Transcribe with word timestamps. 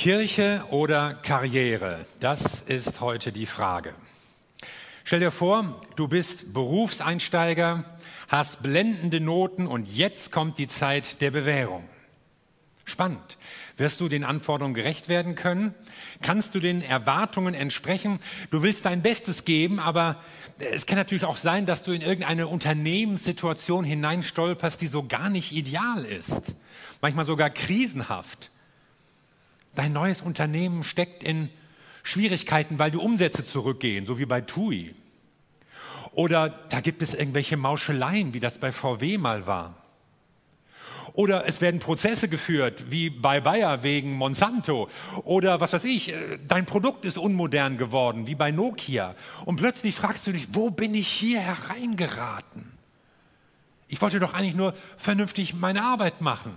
Kirche 0.00 0.64
oder 0.70 1.12
Karriere? 1.12 2.06
Das 2.20 2.62
ist 2.62 3.02
heute 3.02 3.32
die 3.32 3.44
Frage. 3.44 3.92
Stell 5.04 5.20
dir 5.20 5.30
vor, 5.30 5.78
du 5.94 6.08
bist 6.08 6.54
Berufseinsteiger, 6.54 7.84
hast 8.26 8.62
blendende 8.62 9.20
Noten 9.20 9.66
und 9.66 9.92
jetzt 9.92 10.32
kommt 10.32 10.56
die 10.56 10.68
Zeit 10.68 11.20
der 11.20 11.30
Bewährung. 11.30 11.86
Spannend. 12.86 13.36
Wirst 13.76 14.00
du 14.00 14.08
den 14.08 14.24
Anforderungen 14.24 14.72
gerecht 14.72 15.10
werden 15.10 15.34
können? 15.34 15.74
Kannst 16.22 16.54
du 16.54 16.60
den 16.60 16.80
Erwartungen 16.80 17.52
entsprechen? 17.52 18.20
Du 18.50 18.62
willst 18.62 18.86
dein 18.86 19.02
Bestes 19.02 19.44
geben, 19.44 19.78
aber 19.78 20.16
es 20.72 20.86
kann 20.86 20.96
natürlich 20.96 21.26
auch 21.26 21.36
sein, 21.36 21.66
dass 21.66 21.82
du 21.82 21.92
in 21.92 22.00
irgendeine 22.00 22.46
Unternehmenssituation 22.46 23.84
hineinstolperst, 23.84 24.80
die 24.80 24.86
so 24.86 25.06
gar 25.06 25.28
nicht 25.28 25.52
ideal 25.52 26.06
ist. 26.06 26.54
Manchmal 27.02 27.26
sogar 27.26 27.50
krisenhaft. 27.50 28.50
Dein 29.80 29.94
neues 29.94 30.20
Unternehmen 30.20 30.84
steckt 30.84 31.22
in 31.22 31.48
Schwierigkeiten, 32.02 32.78
weil 32.78 32.90
die 32.90 32.98
Umsätze 32.98 33.46
zurückgehen, 33.46 34.04
so 34.04 34.18
wie 34.18 34.26
bei 34.26 34.42
TUI. 34.42 34.94
Oder 36.12 36.50
da 36.68 36.82
gibt 36.82 37.00
es 37.00 37.14
irgendwelche 37.14 37.56
Mauscheleien, 37.56 38.34
wie 38.34 38.40
das 38.40 38.58
bei 38.58 38.72
VW 38.72 39.16
mal 39.16 39.46
war. 39.46 39.82
Oder 41.14 41.48
es 41.48 41.62
werden 41.62 41.80
Prozesse 41.80 42.28
geführt, 42.28 42.90
wie 42.90 43.08
bei 43.08 43.40
Bayer 43.40 43.82
wegen 43.82 44.12
Monsanto. 44.12 44.90
Oder 45.24 45.62
was 45.62 45.72
weiß 45.72 45.84
ich, 45.84 46.12
äh, 46.12 46.38
dein 46.46 46.66
Produkt 46.66 47.06
ist 47.06 47.16
unmodern 47.16 47.78
geworden, 47.78 48.26
wie 48.26 48.34
bei 48.34 48.50
Nokia. 48.50 49.14
Und 49.46 49.56
plötzlich 49.56 49.94
fragst 49.94 50.26
du 50.26 50.32
dich, 50.32 50.48
wo 50.52 50.68
bin 50.68 50.94
ich 50.94 51.08
hier 51.08 51.40
hereingeraten? 51.40 52.70
Ich 53.88 54.02
wollte 54.02 54.20
doch 54.20 54.34
eigentlich 54.34 54.56
nur 54.56 54.74
vernünftig 54.98 55.54
meine 55.54 55.82
Arbeit 55.82 56.20
machen. 56.20 56.52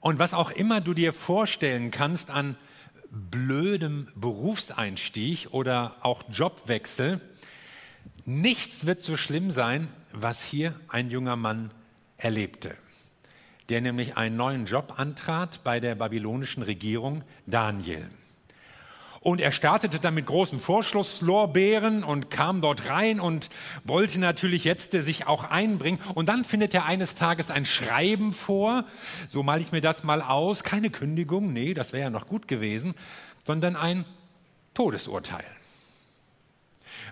Und 0.00 0.18
was 0.18 0.34
auch 0.34 0.50
immer 0.50 0.80
du 0.80 0.94
dir 0.94 1.12
vorstellen 1.12 1.90
kannst 1.90 2.30
an 2.30 2.56
blödem 3.10 4.08
Berufseinstieg 4.14 5.48
oder 5.50 5.96
auch 6.02 6.24
Jobwechsel, 6.30 7.20
nichts 8.24 8.86
wird 8.86 9.00
so 9.00 9.16
schlimm 9.16 9.50
sein, 9.50 9.88
was 10.12 10.44
hier 10.44 10.78
ein 10.88 11.10
junger 11.10 11.36
Mann 11.36 11.70
erlebte, 12.16 12.76
der 13.68 13.80
nämlich 13.80 14.16
einen 14.16 14.36
neuen 14.36 14.66
Job 14.66 14.94
antrat 14.98 15.64
bei 15.64 15.80
der 15.80 15.94
babylonischen 15.94 16.62
Regierung 16.62 17.22
Daniel. 17.46 18.08
Und 19.28 19.42
er 19.42 19.52
startete 19.52 20.00
dann 20.00 20.14
mit 20.14 20.24
großen 20.24 20.58
Vorschlusslorbeeren 20.58 22.02
und 22.02 22.30
kam 22.30 22.62
dort 22.62 22.88
rein 22.88 23.20
und 23.20 23.50
wollte 23.84 24.18
natürlich 24.18 24.64
jetzt 24.64 24.92
sich 24.92 25.26
auch 25.26 25.44
einbringen. 25.44 26.00
Und 26.14 26.30
dann 26.30 26.46
findet 26.46 26.72
er 26.72 26.86
eines 26.86 27.14
Tages 27.14 27.50
ein 27.50 27.66
Schreiben 27.66 28.32
vor, 28.32 28.86
so 29.28 29.42
male 29.42 29.60
ich 29.60 29.70
mir 29.70 29.82
das 29.82 30.02
mal 30.02 30.22
aus, 30.22 30.62
keine 30.62 30.88
Kündigung, 30.88 31.52
nee, 31.52 31.74
das 31.74 31.92
wäre 31.92 32.04
ja 32.04 32.10
noch 32.10 32.26
gut 32.26 32.48
gewesen, 32.48 32.94
sondern 33.46 33.76
ein 33.76 34.06
Todesurteil. 34.72 35.44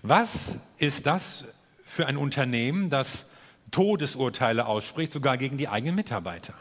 Was 0.00 0.56
ist 0.78 1.04
das 1.04 1.44
für 1.84 2.06
ein 2.06 2.16
Unternehmen, 2.16 2.88
das 2.88 3.26
Todesurteile 3.72 4.64
ausspricht, 4.64 5.12
sogar 5.12 5.36
gegen 5.36 5.58
die 5.58 5.68
eigenen 5.68 5.96
Mitarbeiter? 5.96 6.54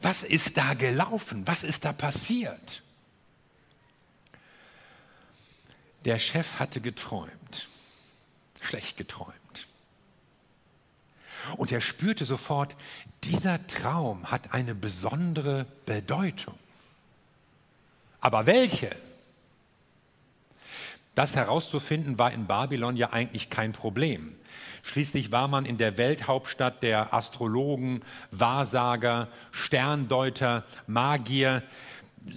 Was 0.00 0.24
ist 0.24 0.56
da 0.56 0.74
gelaufen? 0.74 1.46
Was 1.46 1.62
ist 1.62 1.84
da 1.84 1.92
passiert? 1.92 2.82
Der 6.04 6.18
Chef 6.18 6.58
hatte 6.58 6.80
geträumt, 6.80 7.68
schlecht 8.60 8.96
geträumt. 8.96 9.32
Und 11.56 11.72
er 11.72 11.80
spürte 11.80 12.24
sofort, 12.24 12.76
dieser 13.24 13.66
Traum 13.66 14.30
hat 14.30 14.52
eine 14.52 14.74
besondere 14.74 15.66
Bedeutung. 15.86 16.54
Aber 18.20 18.46
welche? 18.46 18.94
Das 21.14 21.36
herauszufinden 21.36 22.18
war 22.18 22.32
in 22.32 22.46
Babylon 22.46 22.96
ja 22.96 23.12
eigentlich 23.12 23.50
kein 23.50 23.72
Problem. 23.72 24.34
Schließlich 24.82 25.30
war 25.30 25.46
man 25.46 25.66
in 25.66 25.78
der 25.78 25.98
Welthauptstadt 25.98 26.82
der 26.82 27.12
Astrologen, 27.12 28.02
Wahrsager, 28.30 29.28
Sterndeuter, 29.50 30.64
Magier 30.86 31.62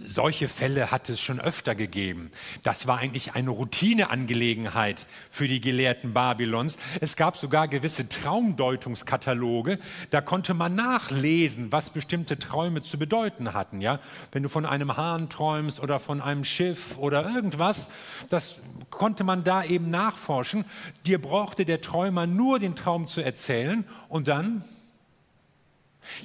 solche 0.06 0.48
Fälle 0.48 0.92
hat 0.92 1.10
es 1.10 1.20
schon 1.20 1.40
öfter 1.40 1.76
gegeben. 1.76 2.32
Das 2.64 2.88
war 2.88 2.98
eigentlich 3.00 3.34
eine 3.34 3.52
Routineangelegenheit 3.52 5.08
für 5.30 5.48
die 5.48 5.62
Gelehrten 5.62 6.14
Babylons. 6.14 6.78
Es 7.02 7.16
gab 7.16 7.38
sogar 7.38 7.68
gewisse 7.68 8.10
Traumdeutungskataloge. 8.10 9.78
Da 10.10 10.22
konnte 10.22 10.54
man 10.54 10.76
nachlesen, 10.76 11.72
was 11.72 11.92
bestimmte 11.92 12.40
Träume 12.40 12.82
zu 12.82 12.98
bedeuten 12.98 13.54
hatten. 13.54 13.82
Ja, 13.82 14.00
wenn 14.32 14.44
du 14.44 14.50
von 14.50 14.66
einem 14.66 14.98
Hahn 14.98 15.30
träumst 15.30 15.80
oder 15.80 16.00
von 16.00 16.22
einem 16.22 16.44
Schiff 16.44 16.98
oder 16.98 17.24
irgendwas, 17.30 17.90
das 18.30 18.56
konnte 18.90 19.24
man 19.24 19.44
da 19.44 19.64
eben 19.64 19.92
nachforschen. 19.92 20.66
Dir 21.06 21.22
brauchte 21.22 21.66
der 21.66 21.82
Träumer 21.82 22.26
nur 22.26 22.60
den 22.60 22.76
Traum 22.76 23.08
zu 23.08 23.22
erzählen 23.22 23.86
und 24.10 24.28
dann. 24.28 24.64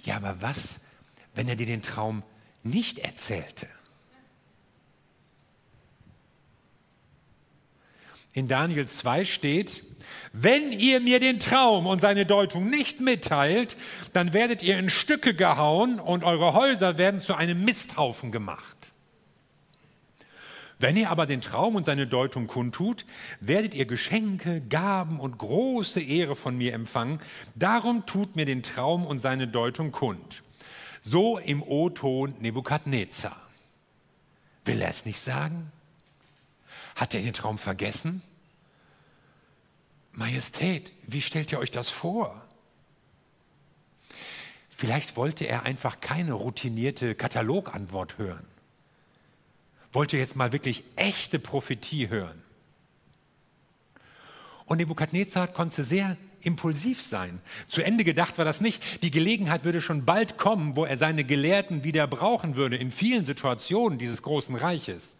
Ja, 0.04 0.16
aber 0.16 0.37
was, 0.41 0.81
wenn 1.34 1.48
er 1.48 1.56
dir 1.56 1.66
den 1.66 1.82
Traum 1.82 2.22
nicht 2.62 2.98
erzählte. 2.98 3.66
In 8.32 8.47
Daniel 8.47 8.87
2 8.87 9.25
steht, 9.25 9.82
wenn 10.32 10.71
ihr 10.72 11.00
mir 11.00 11.19
den 11.19 11.41
Traum 11.41 11.87
und 11.87 12.00
seine 12.00 12.26
Deutung 12.26 12.71
nicht 12.71 13.00
mitteilt, 13.00 13.76
dann 14.12 14.32
werdet 14.32 14.62
ihr 14.62 14.78
in 14.78 14.88
Stücke 14.88 15.34
gehauen 15.34 15.98
und 15.98 16.22
eure 16.22 16.53
Häuser 16.53 16.98
werden 16.98 17.19
zu 17.19 17.34
einem 17.34 17.65
Misthaufen 17.65 18.31
gemacht. 18.31 18.92
Wenn 20.78 20.97
ihr 20.97 21.10
aber 21.10 21.27
den 21.27 21.42
Traum 21.42 21.75
und 21.75 21.84
seine 21.84 22.06
Deutung 22.06 22.47
kundtut, 22.47 23.04
werdet 23.41 23.75
ihr 23.75 23.84
Geschenke, 23.84 24.62
Gaben 24.62 25.21
und 25.21 25.37
große 25.37 26.00
Ehre 26.00 26.37
von 26.37 26.56
mir 26.56 26.72
empfangen. 26.72 27.21
Darum 27.54 28.06
tut 28.06 28.34
mir 28.34 28.47
den 28.47 28.62
Traum 28.62 29.04
und 29.04 29.19
seine 29.19 29.47
Deutung 29.47 29.92
kund. 29.92 30.42
So 31.03 31.38
im 31.38 31.62
O-Ton 31.62 32.34
Nebukadnezar. 32.41 33.41
Will 34.65 34.81
er 34.83 34.91
es 34.91 35.06
nicht 35.06 35.21
sagen? 35.21 35.72
Hat 36.94 37.15
er 37.15 37.22
den 37.22 37.33
Traum 37.33 37.59
vergessen? 37.59 38.22
Majestät, 40.12 40.93
wie 41.06 41.22
stellt 41.22 41.53
ihr 41.53 41.59
euch 41.59 41.71
das 41.71 41.89
vor? 41.89 42.43
Vielleicht 44.71 45.16
wollte 45.16 45.44
er 45.44 45.65
einfach 45.65 46.00
keine 46.00 46.33
routinierte 46.33 47.15
Katalogantwort 47.15 48.19
hören. 48.19 48.47
Wollte 49.93 50.16
jetzt 50.16 50.37
mal 50.37 50.53
wirklich 50.53 50.84
echte 50.97 51.39
Prophetie 51.39 52.09
hören. 52.09 52.43
Und 54.66 54.78
Nebukadnezar 54.78 55.49
konnte 55.49 55.84
sehr 55.84 56.16
impulsiv 56.43 57.03
sein. 57.03 57.41
Zu 57.69 57.83
Ende 57.83 58.05
gedacht 58.05 58.39
war 58.39 58.45
das 58.45 58.61
nicht. 58.61 59.03
Die 59.03 59.11
Gelegenheit 59.11 59.65
würde 59.65 59.81
schon 59.81 60.05
bald 60.05 60.39
kommen, 60.39 60.77
wo 60.77 60.84
er 60.84 60.97
seine 60.97 61.25
Gelehrten 61.25 61.84
wieder 61.84 62.06
brauchen 62.06 62.56
würde 62.56 62.77
in 62.77 62.93
vielen 62.93 63.27
Situationen 63.27 63.99
dieses 63.99 64.23
großen 64.23 64.55
Reiches. 64.55 65.17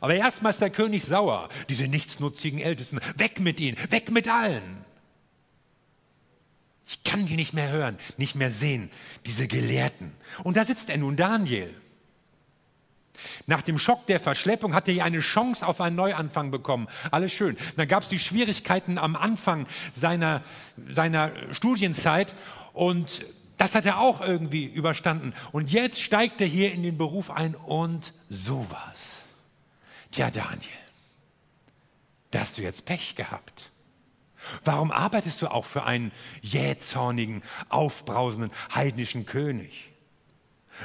Aber 0.00 0.14
erstmal 0.14 0.52
ist 0.52 0.60
der 0.60 0.70
König 0.70 1.04
sauer. 1.04 1.48
Diese 1.68 1.88
nichtsnutzigen 1.88 2.58
Ältesten, 2.58 3.00
weg 3.16 3.40
mit 3.40 3.60
ihnen, 3.60 3.76
weg 3.90 4.10
mit 4.10 4.28
allen. 4.28 4.84
Ich 6.86 7.02
kann 7.02 7.26
die 7.26 7.36
nicht 7.36 7.52
mehr 7.52 7.70
hören, 7.70 7.98
nicht 8.16 8.36
mehr 8.36 8.50
sehen, 8.50 8.90
diese 9.26 9.48
Gelehrten. 9.48 10.12
Und 10.44 10.56
da 10.56 10.64
sitzt 10.64 10.88
er 10.88 10.98
nun, 10.98 11.16
Daniel. 11.16 11.74
Nach 13.46 13.62
dem 13.62 13.78
Schock 13.78 14.06
der 14.06 14.20
Verschleppung 14.20 14.74
hatte 14.74 14.92
er 14.92 15.04
eine 15.04 15.20
Chance 15.20 15.66
auf 15.66 15.80
einen 15.80 15.96
Neuanfang 15.96 16.50
bekommen. 16.50 16.88
Alles 17.10 17.32
schön. 17.32 17.56
Dann 17.76 17.88
gab 17.88 18.02
es 18.02 18.08
die 18.08 18.18
Schwierigkeiten 18.18 18.98
am 18.98 19.16
Anfang 19.16 19.66
seiner, 19.92 20.42
seiner 20.88 21.32
Studienzeit 21.52 22.34
und 22.72 23.24
das 23.56 23.74
hat 23.74 23.86
er 23.86 24.00
auch 24.00 24.20
irgendwie 24.20 24.64
überstanden. 24.64 25.32
Und 25.52 25.72
jetzt 25.72 26.00
steigt 26.02 26.40
er 26.40 26.46
hier 26.46 26.72
in 26.72 26.82
den 26.82 26.98
Beruf 26.98 27.30
ein 27.30 27.54
und 27.54 28.12
sowas. 28.28 29.22
Tja, 30.10 30.30
Daniel, 30.30 30.60
da 32.30 32.40
hast 32.40 32.58
du 32.58 32.62
jetzt 32.62 32.84
Pech 32.84 33.16
gehabt. 33.16 33.70
Warum 34.64 34.92
arbeitest 34.92 35.42
du 35.42 35.48
auch 35.48 35.64
für 35.64 35.84
einen 35.84 36.12
jähzornigen, 36.42 37.42
aufbrausenden, 37.68 38.52
heidnischen 38.74 39.26
König? 39.26 39.92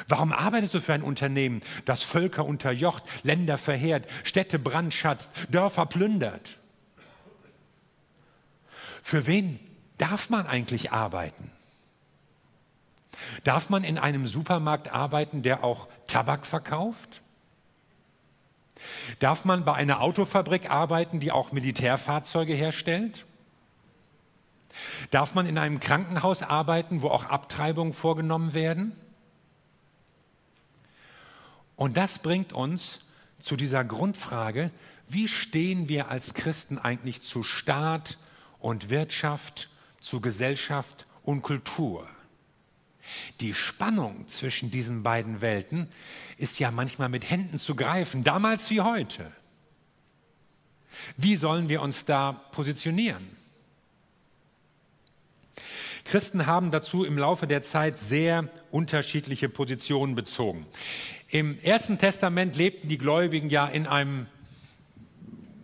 Warum 0.08 0.32
arbeitest 0.32 0.74
du 0.74 0.82
für 0.82 0.94
ein 0.94 1.04
Unternehmen, 1.04 1.62
das 1.86 2.04
Völker 2.04 2.46
unterjocht, 2.46 3.04
Länder 3.24 3.58
verheert, 3.58 4.08
Städte 4.24 4.60
brandschatzt, 4.60 5.32
Dörfer 5.50 5.86
plündert? 5.86 6.58
Für 9.02 9.28
wen 9.28 9.60
darf 9.98 10.30
man 10.30 10.48
eigentlich 10.48 10.92
arbeiten? 10.92 11.52
Darf 13.44 13.70
man 13.70 13.84
in 13.84 13.98
einem 13.98 14.28
Supermarkt 14.28 14.94
arbeiten, 14.94 15.42
der 15.42 15.64
auch 15.64 15.88
Tabak 16.08 16.46
verkauft? 16.46 17.22
Darf 19.20 19.46
man 19.46 19.66
bei 19.66 19.74
einer 19.74 20.02
Autofabrik 20.02 20.70
arbeiten, 20.70 21.20
die 21.20 21.32
auch 21.32 21.52
Militärfahrzeuge 21.52 22.54
herstellt? 22.54 23.26
Darf 25.12 25.36
man 25.36 25.46
in 25.46 25.58
einem 25.58 25.80
Krankenhaus 25.80 26.44
arbeiten, 26.44 27.02
wo 27.02 27.10
auch 27.10 27.26
Abtreibungen 27.26 27.94
vorgenommen 27.94 28.54
werden? 28.54 28.96
Und 31.82 31.98
das 31.98 32.20
bringt 32.20 32.54
uns 32.54 33.00
zu 33.40 33.56
dieser 33.56 33.84
Grundfrage, 33.84 34.70
wie 35.08 35.28
stehen 35.28 35.90
wir 35.90 36.10
als 36.10 36.36
Christen 36.36 36.78
eigentlich 36.78 37.24
zu 37.24 37.42
Staat 37.42 38.20
und 38.60 38.92
Wirtschaft, 38.92 39.68
zu 40.00 40.22
Gesellschaft 40.22 41.08
und 41.24 41.42
Kultur? 41.42 42.08
Die 43.40 43.56
Spannung 43.56 44.28
zwischen 44.28 44.70
diesen 44.70 45.02
beiden 45.02 45.42
Welten 45.42 45.88
ist 46.38 46.60
ja 46.60 46.70
manchmal 46.70 47.10
mit 47.10 47.28
Händen 47.28 47.58
zu 47.58 47.74
greifen, 47.74 48.24
damals 48.24 48.70
wie 48.70 48.82
heute. 48.82 49.32
Wie 51.18 51.36
sollen 51.36 51.68
wir 51.68 51.82
uns 51.82 52.06
da 52.06 52.34
positionieren? 52.52 53.41
Christen 56.04 56.46
haben 56.46 56.72
dazu 56.72 57.04
im 57.04 57.18
Laufe 57.18 57.48
der 57.48 57.62
Zeit 57.62 58.00
sehr 58.00 58.50
unterschiedliche 58.72 59.50
Positionen 59.50 60.16
bezogen. 60.16 60.66
Im 61.30 61.60
Ersten 61.60 61.98
Testament 61.98 62.56
lebten 62.56 62.90
die 62.90 62.98
Gläubigen 62.98 63.50
ja 63.50 63.68
in 63.68 63.88
einem 63.88 64.28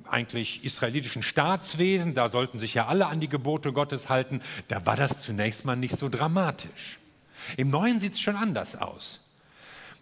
eigentlich 0.10 0.64
israelitischen 0.64 1.24
Staatswesen, 1.24 2.14
da 2.14 2.30
sollten 2.30 2.60
sich 2.60 2.74
ja 2.74 2.88
alle 2.88 3.08
an 3.08 3.20
die 3.20 3.28
Gebote 3.28 3.74
Gottes 3.74 4.10
halten, 4.10 4.42
da 4.68 4.86
war 4.86 4.96
das 4.96 5.22
zunächst 5.22 5.66
mal 5.66 5.76
nicht 5.76 5.98
so 5.98 6.10
dramatisch. 6.10 7.00
Im 7.58 7.70
Neuen 7.70 8.00
sieht 8.00 8.14
es 8.14 8.20
schon 8.20 8.36
anders 8.36 8.76
aus. 8.76 9.20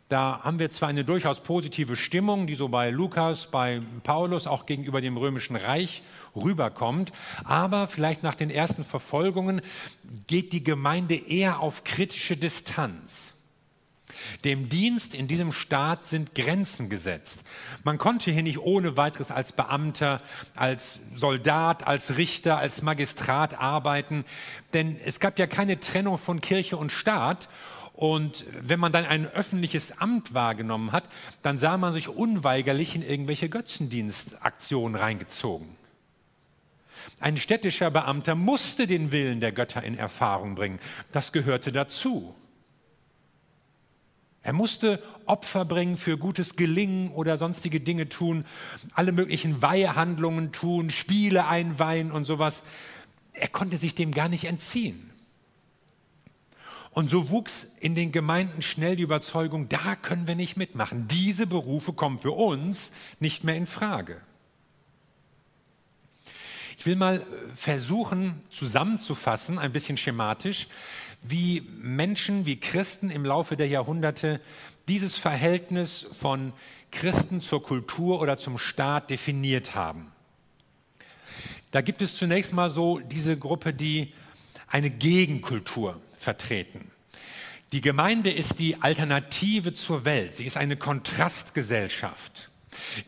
Da 0.07 0.41
haben 0.43 0.59
wir 0.59 0.69
zwar 0.69 0.89
eine 0.89 1.03
durchaus 1.03 1.41
positive 1.41 1.95
Stimmung, 1.95 2.45
die 2.45 2.53
so 2.53 2.67
bei 2.67 2.91
Lukas, 2.91 3.49
bei 3.49 3.81
Paulus 4.03 4.45
auch 4.45 4.67
gegenüber 4.67 5.01
dem 5.01 5.17
römischen 5.17 5.55
Reich 5.55 6.03
rüberkommt, 6.35 7.11
aber 7.43 7.87
vielleicht 7.87 8.21
nach 8.21 8.35
den 8.35 8.51
ersten 8.51 8.83
Verfolgungen 8.83 9.61
geht 10.27 10.53
die 10.53 10.63
Gemeinde 10.63 11.15
eher 11.15 11.59
auf 11.59 11.83
kritische 11.83 12.37
Distanz. 12.37 13.33
Dem 14.43 14.69
Dienst 14.69 15.15
in 15.15 15.27
diesem 15.27 15.51
Staat 15.51 16.05
sind 16.05 16.35
Grenzen 16.35 16.87
gesetzt. 16.89 17.41
Man 17.83 17.97
konnte 17.97 18.31
hier 18.31 18.43
nicht 18.43 18.59
ohne 18.59 18.97
weiteres 18.97 19.31
als 19.31 19.53
Beamter, 19.53 20.21
als 20.55 20.99
Soldat, 21.15 21.87
als 21.87 22.17
Richter, 22.17 22.57
als 22.59 22.83
Magistrat 22.83 23.59
arbeiten, 23.59 24.23
denn 24.73 24.97
es 25.03 25.19
gab 25.19 25.39
ja 25.39 25.47
keine 25.47 25.79
Trennung 25.79 26.19
von 26.19 26.41
Kirche 26.41 26.77
und 26.77 26.91
Staat. 26.91 27.49
Und 27.95 28.43
wenn 28.59 28.79
man 28.79 28.91
dann 28.91 29.05
ein 29.05 29.25
öffentliches 29.25 29.99
Amt 29.99 30.33
wahrgenommen 30.33 30.91
hat, 30.91 31.07
dann 31.43 31.57
sah 31.57 31.77
man 31.77 31.93
sich 31.93 32.09
unweigerlich 32.09 32.93
in 32.93 33.01
irgendwelche 33.01 33.47
Götzendienstaktionen 33.47 34.95
reingezogen. 34.99 35.77
Ein 37.21 37.37
städtischer 37.37 37.91
Beamter 37.91 38.35
musste 38.35 38.85
den 38.85 39.13
Willen 39.13 39.39
der 39.39 39.53
Götter 39.53 39.81
in 39.81 39.97
Erfahrung 39.97 40.55
bringen. 40.55 40.79
Das 41.13 41.31
gehörte 41.31 41.71
dazu. 41.71 42.35
Er 44.41 44.53
musste 44.53 45.01
Opfer 45.25 45.63
bringen 45.63 45.95
für 45.95 46.17
gutes 46.17 46.57
Gelingen 46.57 47.11
oder 47.11 47.37
sonstige 47.37 47.79
Dinge 47.79 48.09
tun, 48.09 48.45
alle 48.93 49.13
möglichen 49.13 49.61
Weihehandlungen 49.61 50.51
tun, 50.51 50.89
Spiele 50.89 51.47
einweihen 51.47 52.11
und 52.11 52.25
sowas. 52.25 52.63
Er 53.31 53.47
konnte 53.47 53.77
sich 53.77 53.95
dem 53.95 54.11
gar 54.11 54.27
nicht 54.27 54.45
entziehen. 54.45 55.11
Und 56.95 57.09
so 57.09 57.29
wuchs 57.29 57.67
in 57.81 57.93
den 57.93 58.13
Gemeinden 58.13 58.61
schnell 58.61 58.95
die 58.95 59.03
Überzeugung, 59.03 59.67
da 59.67 59.97
können 59.97 60.27
wir 60.29 60.35
nicht 60.35 60.55
mitmachen. 60.55 61.09
Diese 61.09 61.45
Berufe 61.45 61.91
kommen 61.91 62.19
für 62.19 62.31
uns 62.31 62.93
nicht 63.19 63.43
mehr 63.43 63.57
in 63.57 63.67
Frage. 63.67 64.21
Ich 66.77 66.85
will 66.85 66.95
mal 66.95 67.21
versuchen 67.53 68.41
zusammenzufassen, 68.49 69.59
ein 69.59 69.73
bisschen 69.73 69.97
schematisch, 69.97 70.67
wie 71.21 71.67
Menschen, 71.81 72.45
wie 72.45 72.61
Christen 72.61 73.09
im 73.09 73.25
Laufe 73.25 73.57
der 73.57 73.67
Jahrhunderte 73.67 74.39
dieses 74.87 75.17
Verhältnis 75.17 76.05
von 76.17 76.53
Christen 76.91 77.41
zur 77.41 77.61
Kultur 77.61 78.21
oder 78.21 78.37
zum 78.37 78.57
Staat 78.57 79.09
definiert 79.09 79.75
haben. 79.75 80.13
Da 81.71 81.81
gibt 81.81 82.01
es 82.01 82.15
zunächst 82.15 82.53
mal 82.53 82.69
so 82.69 82.99
diese 82.99 83.37
Gruppe, 83.37 83.73
die 83.73 84.13
eine 84.69 84.89
Gegenkultur 84.89 85.99
vertreten. 86.25 86.91
Die 87.71 87.81
Gemeinde 87.81 88.31
ist 88.31 88.59
die 88.59 88.81
Alternative 88.81 89.73
zur 89.73 90.05
Welt. 90.05 90.35
Sie 90.35 90.45
ist 90.45 90.57
eine 90.57 90.75
Kontrastgesellschaft. 90.75 92.49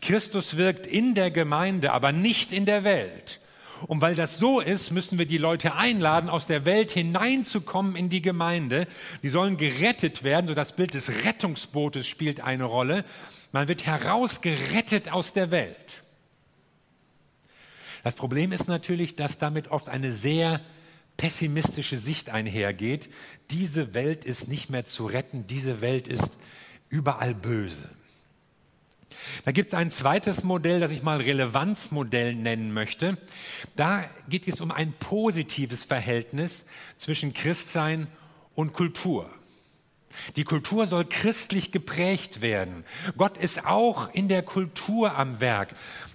Christus 0.02 0.58
wirkt 0.58 0.88
in 0.88 1.14
der 1.14 1.32
Gemeinde, 1.32 1.92
aber 1.92 2.12
nicht 2.12 2.54
in 2.54 2.66
der 2.66 2.84
Welt. 2.84 3.40
Und 3.86 4.02
weil 4.02 4.16
das 4.16 4.40
so 4.40 4.60
ist, 4.60 4.92
müssen 4.92 5.20
wir 5.20 5.28
die 5.28 5.38
Leute 5.38 5.76
einladen, 5.76 6.30
aus 6.30 6.48
der 6.48 6.66
Welt 6.66 6.92
hineinzukommen 6.92 7.96
in 7.96 8.10
die 8.10 8.22
Gemeinde. 8.22 8.88
Die 9.22 9.30
sollen 9.30 9.58
gerettet 9.58 10.24
werden, 10.24 10.48
so 10.48 10.54
das 10.54 10.76
Bild 10.76 10.94
des 10.94 11.24
Rettungsbootes 11.26 12.08
spielt 12.08 12.42
eine 12.42 12.64
Rolle. 12.64 13.06
Man 13.52 13.68
wird 13.68 13.86
herausgerettet 13.86 15.12
aus 15.12 15.34
der 15.34 15.52
Welt. 15.52 16.04
Das 18.04 18.16
Problem 18.16 18.52
ist 18.52 18.68
natürlich, 18.68 19.16
dass 19.16 19.38
damit 19.38 19.70
oft 19.70 19.90
eine 19.90 20.12
sehr 20.12 20.62
pessimistische 21.18 21.98
Sicht 21.98 22.30
einhergeht. 22.30 23.10
Diese 23.52 23.94
Welt 23.94 24.24
ist 24.24 24.48
nicht 24.48 24.70
mehr 24.70 24.86
zu 24.86 25.06
retten, 25.06 25.48
diese 25.48 25.82
Welt 25.82 26.08
ist 26.08 26.38
überall 26.90 27.34
böse. 27.34 27.90
Da 29.46 29.52
gibt 29.52 29.70
es 29.70 29.74
ein 29.74 29.92
zweites 29.92 30.44
Modell, 30.44 30.80
das 30.80 30.92
ich 30.92 31.04
mal 31.04 31.18
Relevanzmodell 31.20 32.34
nennen 32.34 32.72
möchte. 32.74 33.18
Da 33.76 34.06
geht 34.30 34.48
es 34.48 34.62
um 34.62 34.72
ein 34.72 34.94
positives 34.94 35.84
Verhältnis 35.84 36.66
zwischen 36.98 37.34
Christsein 37.34 38.08
und 38.56 38.74
Kultur. 38.74 39.30
Die 40.36 40.44
Kultur 40.44 40.86
soll 40.86 41.06
christlich 41.06 41.72
geprägt 41.72 42.42
werden. 42.42 42.84
Gott 43.18 43.38
ist 43.38 43.66
auch 43.66 44.14
in 44.14 44.28
der 44.28 44.44
Kultur 44.44 45.16
am 45.16 45.40
Werk. 45.40 45.70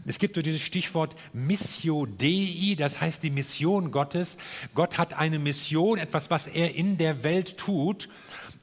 Es 0.07 0.19
gibt 0.19 0.35
so 0.35 0.43
dieses 0.43 0.63
Stichwort 0.63 1.15
Missio 1.33 2.07
Dei, 2.07 2.75
das 2.77 3.01
heißt 3.01 3.23
die 3.23 3.31
Mission 3.31 3.91
Gottes. 3.91 4.37
Gott 4.75 4.99
hat 4.99 5.15
eine 5.15 5.39
Mission, 5.39 5.99
etwas, 5.99 6.31
was 6.31 6.47
er 6.47 6.75
in 6.75 6.99
der 6.99 7.23
Welt 7.23 7.57
tut. 7.57 8.09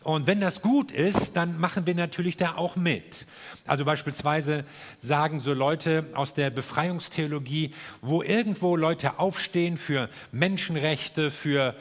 Und 0.03 0.27
wenn 0.27 0.39
das 0.39 0.61
gut 0.61 0.91
ist, 0.91 1.35
dann 1.35 1.59
machen 1.59 1.85
wir 1.85 1.93
natürlich 1.93 2.37
da 2.37 2.55
auch 2.55 2.77
mit. 2.77 3.25
Also 3.67 3.83
beispielsweise 3.83 4.63
sagen 4.99 5.41
so 5.41 5.53
Leute 5.53 6.05
aus 6.13 6.33
der 6.33 6.49
Befreiungstheologie, 6.51 7.71
wo 8.01 8.23
irgendwo 8.23 8.77
Leute 8.77 9.19
aufstehen 9.19 9.77
für 9.77 10.09
Menschenrechte, 10.31 11.31
für 11.31 11.69
äh, 11.69 11.73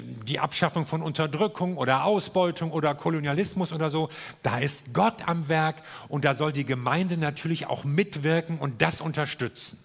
die 0.00 0.38
Abschaffung 0.38 0.86
von 0.86 1.02
Unterdrückung 1.02 1.76
oder 1.76 2.04
Ausbeutung 2.04 2.72
oder 2.72 2.94
Kolonialismus 2.94 3.72
oder 3.72 3.90
so, 3.90 4.08
da 4.42 4.58
ist 4.58 4.94
Gott 4.94 5.28
am 5.28 5.48
Werk 5.48 5.82
und 6.08 6.24
da 6.24 6.34
soll 6.34 6.52
die 6.52 6.64
Gemeinde 6.64 7.18
natürlich 7.18 7.66
auch 7.66 7.84
mitwirken 7.84 8.58
und 8.58 8.80
das 8.80 9.00
unterstützen. 9.00 9.78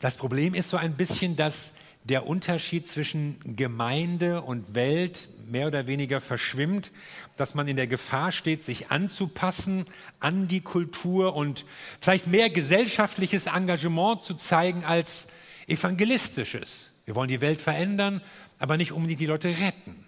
Das 0.00 0.16
Problem 0.16 0.54
ist 0.54 0.70
so 0.70 0.78
ein 0.78 0.96
bisschen, 0.96 1.36
dass 1.36 1.72
der 2.04 2.26
Unterschied 2.26 2.88
zwischen 2.88 3.38
Gemeinde 3.56 4.40
und 4.40 4.74
Welt 4.74 5.28
mehr 5.46 5.66
oder 5.66 5.86
weniger 5.86 6.20
verschwimmt, 6.20 6.92
dass 7.36 7.54
man 7.54 7.68
in 7.68 7.76
der 7.76 7.86
Gefahr 7.86 8.32
steht, 8.32 8.62
sich 8.62 8.90
anzupassen 8.90 9.84
an 10.18 10.48
die 10.48 10.62
Kultur 10.62 11.34
und 11.34 11.66
vielleicht 12.00 12.26
mehr 12.26 12.48
gesellschaftliches 12.48 13.46
Engagement 13.46 14.22
zu 14.22 14.34
zeigen 14.34 14.84
als 14.84 15.28
evangelistisches. 15.66 16.90
Wir 17.04 17.14
wollen 17.14 17.28
die 17.28 17.40
Welt 17.40 17.60
verändern, 17.60 18.20
aber 18.58 18.76
nicht 18.76 18.92
unbedingt 18.92 19.20
die 19.20 19.26
Leute 19.26 19.48
retten. 19.48 20.06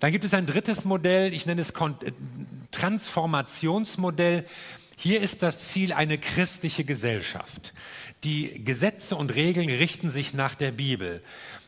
Dann 0.00 0.10
gibt 0.10 0.24
es 0.24 0.34
ein 0.34 0.46
drittes 0.46 0.84
Modell, 0.84 1.32
ich 1.32 1.46
nenne 1.46 1.60
es 1.60 1.70
äh, 1.70 2.12
Transformationsmodell. 2.72 4.44
Hier 4.96 5.20
ist 5.20 5.42
das 5.42 5.68
Ziel 5.68 5.92
eine 5.92 6.18
christliche 6.18 6.82
Gesellschaft. 6.82 7.72
Die 8.24 8.64
Gesetze 8.64 9.14
und 9.14 9.34
Regeln 9.34 9.68
richten 9.68 10.10
sich 10.10 10.34
nach 10.34 10.56
der 10.56 10.72
Bibel. 10.72 11.22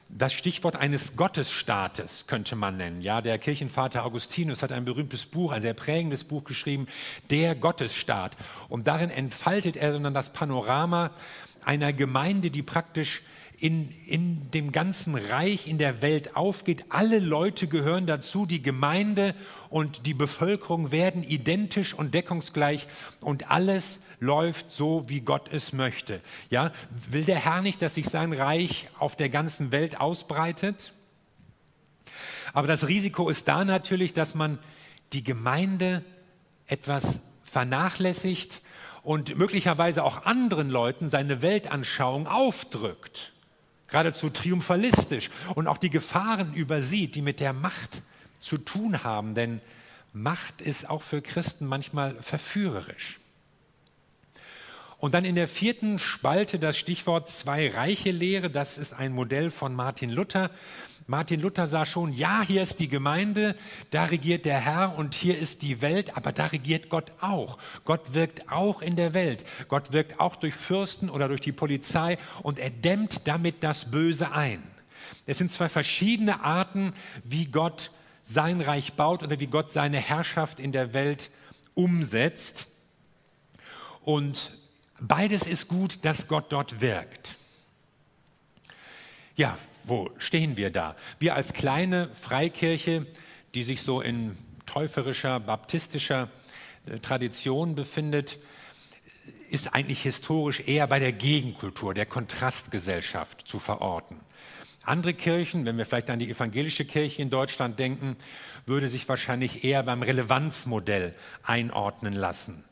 Das 0.08 0.32
Stichwort 0.32 0.76
eines 0.76 1.16
Gottesstaates 1.16 2.26
könnte 2.26 2.56
man 2.56 2.76
nennen. 2.76 3.00
Ja, 3.00 3.20
der 3.20 3.38
Kirchenvater 3.38 4.04
Augustinus 4.04 4.62
hat 4.62 4.70
ein 4.70 4.84
berühmtes 4.84 5.26
Buch, 5.26 5.50
ein 5.50 5.62
sehr 5.62 5.74
prägendes 5.74 6.24
Buch 6.24 6.44
geschrieben, 6.44 6.86
Der 7.30 7.54
Gottesstaat. 7.54 8.36
Und 8.68 8.86
darin 8.86 9.10
entfaltet 9.10 9.76
er 9.76 9.92
sondern 9.92 10.14
das 10.14 10.32
Panorama 10.32 11.10
einer 11.64 11.92
Gemeinde, 11.92 12.50
die 12.50 12.62
praktisch 12.62 13.22
in, 13.58 13.90
in 14.06 14.50
dem 14.50 14.72
ganzen 14.72 15.14
Reich, 15.14 15.68
in 15.68 15.78
der 15.78 16.02
Welt 16.02 16.36
aufgeht. 16.36 16.86
Alle 16.88 17.18
Leute 17.18 17.68
gehören 17.68 18.06
dazu, 18.06 18.46
die 18.46 18.62
Gemeinde 18.62 19.34
und 19.70 20.06
die 20.06 20.14
Bevölkerung 20.14 20.90
werden 20.92 21.22
identisch 21.22 21.94
und 21.94 22.14
deckungsgleich 22.14 22.86
und 23.20 23.50
alles 23.50 24.00
läuft 24.20 24.70
so, 24.70 25.08
wie 25.08 25.20
Gott 25.20 25.48
es 25.52 25.72
möchte. 25.72 26.20
Ja, 26.50 26.72
will 27.10 27.24
der 27.24 27.44
Herr 27.44 27.62
nicht, 27.62 27.82
dass 27.82 27.94
sich 27.94 28.06
sein 28.06 28.32
Reich 28.32 28.88
auf 28.98 29.16
der 29.16 29.28
ganzen 29.28 29.72
Welt 29.72 30.00
ausbreitet? 30.00 30.92
Aber 32.52 32.68
das 32.68 32.86
Risiko 32.86 33.28
ist 33.28 33.48
da 33.48 33.64
natürlich, 33.64 34.12
dass 34.12 34.34
man 34.34 34.58
die 35.12 35.24
Gemeinde 35.24 36.04
etwas 36.66 37.20
vernachlässigt 37.42 38.62
und 39.02 39.36
möglicherweise 39.36 40.02
auch 40.02 40.24
anderen 40.24 40.70
Leuten 40.70 41.08
seine 41.08 41.42
Weltanschauung 41.42 42.26
aufdrückt, 42.26 43.33
geradezu 43.94 44.28
triumphalistisch 44.28 45.30
und 45.54 45.68
auch 45.68 45.78
die 45.78 45.88
Gefahren 45.88 46.52
übersieht, 46.54 47.14
die 47.14 47.22
mit 47.22 47.38
der 47.38 47.52
Macht 47.52 48.02
zu 48.40 48.58
tun 48.58 49.04
haben, 49.04 49.36
denn 49.36 49.60
Macht 50.12 50.60
ist 50.60 50.90
auch 50.90 51.02
für 51.02 51.22
Christen 51.22 51.64
manchmal 51.64 52.20
verführerisch. 52.20 53.20
Und 55.04 55.12
dann 55.12 55.26
in 55.26 55.34
der 55.34 55.48
vierten 55.48 55.98
Spalte 55.98 56.58
das 56.58 56.78
Stichwort 56.78 57.28
Zwei-Reiche-Lehre. 57.28 58.48
Das 58.48 58.78
ist 58.78 58.94
ein 58.94 59.12
Modell 59.12 59.50
von 59.50 59.74
Martin 59.74 60.08
Luther. 60.08 60.50
Martin 61.06 61.42
Luther 61.42 61.66
sah 61.66 61.84
schon, 61.84 62.14
ja, 62.14 62.40
hier 62.40 62.62
ist 62.62 62.78
die 62.78 62.88
Gemeinde, 62.88 63.54
da 63.90 64.06
regiert 64.06 64.46
der 64.46 64.58
Herr 64.58 64.96
und 64.96 65.12
hier 65.12 65.36
ist 65.36 65.60
die 65.60 65.82
Welt, 65.82 66.16
aber 66.16 66.32
da 66.32 66.46
regiert 66.46 66.88
Gott 66.88 67.12
auch. 67.20 67.58
Gott 67.84 68.14
wirkt 68.14 68.50
auch 68.50 68.80
in 68.80 68.96
der 68.96 69.12
Welt. 69.12 69.44
Gott 69.68 69.92
wirkt 69.92 70.20
auch 70.20 70.36
durch 70.36 70.54
Fürsten 70.54 71.10
oder 71.10 71.28
durch 71.28 71.42
die 71.42 71.52
Polizei 71.52 72.16
und 72.42 72.58
er 72.58 72.70
dämmt 72.70 73.28
damit 73.28 73.62
das 73.62 73.90
Böse 73.90 74.32
ein. 74.32 74.62
Es 75.26 75.36
sind 75.36 75.52
zwei 75.52 75.68
verschiedene 75.68 76.42
Arten, 76.42 76.94
wie 77.24 77.44
Gott 77.44 77.90
sein 78.22 78.62
Reich 78.62 78.94
baut 78.94 79.22
oder 79.22 79.38
wie 79.38 79.48
Gott 79.48 79.70
seine 79.70 79.98
Herrschaft 79.98 80.60
in 80.60 80.72
der 80.72 80.94
Welt 80.94 81.30
umsetzt. 81.74 82.68
Und 84.00 84.63
Beides 85.00 85.46
ist 85.46 85.68
gut, 85.68 86.04
dass 86.04 86.28
Gott 86.28 86.46
dort 86.50 86.80
wirkt. 86.80 87.36
Ja, 89.36 89.58
wo 89.84 90.10
stehen 90.18 90.56
wir 90.56 90.70
da? 90.70 90.94
Wir 91.18 91.34
als 91.34 91.52
kleine 91.52 92.08
Freikirche, 92.14 93.06
die 93.54 93.62
sich 93.64 93.82
so 93.82 94.00
in 94.00 94.36
täuferischer, 94.66 95.40
baptistischer 95.40 96.28
äh, 96.86 96.98
Tradition 97.00 97.74
befindet, 97.74 98.38
ist 99.50 99.74
eigentlich 99.74 100.02
historisch 100.02 100.60
eher 100.60 100.86
bei 100.86 101.00
der 101.00 101.12
Gegenkultur, 101.12 101.94
der 101.94 102.06
Kontrastgesellschaft 102.06 103.46
zu 103.46 103.58
verorten. 103.58 104.20
Andere 104.84 105.14
Kirchen, 105.14 105.64
wenn 105.64 105.78
wir 105.78 105.86
vielleicht 105.86 106.10
an 106.10 106.18
die 106.18 106.30
evangelische 106.30 106.84
Kirche 106.84 107.22
in 107.22 107.30
Deutschland 107.30 107.78
denken, 107.78 108.16
würde 108.66 108.88
sich 108.88 109.08
wahrscheinlich 109.08 109.64
eher 109.64 109.82
beim 109.82 110.02
Relevanzmodell 110.02 111.14
einordnen 111.42 112.12
lassen 112.12 112.64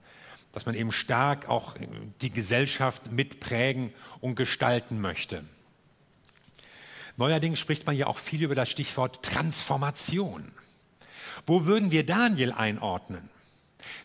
dass 0.52 0.66
man 0.66 0.74
eben 0.74 0.92
stark 0.92 1.48
auch 1.48 1.76
die 2.20 2.30
Gesellschaft 2.30 3.10
mitprägen 3.10 3.92
und 4.20 4.36
gestalten 4.36 5.00
möchte. 5.00 5.44
Neuerdings 7.16 7.58
spricht 7.58 7.86
man 7.86 7.96
ja 7.96 8.06
auch 8.06 8.18
viel 8.18 8.42
über 8.42 8.54
das 8.54 8.70
Stichwort 8.70 9.22
Transformation. 9.22 10.52
Wo 11.46 11.64
würden 11.64 11.90
wir 11.90 12.06
Daniel 12.06 12.52
einordnen? 12.52 13.28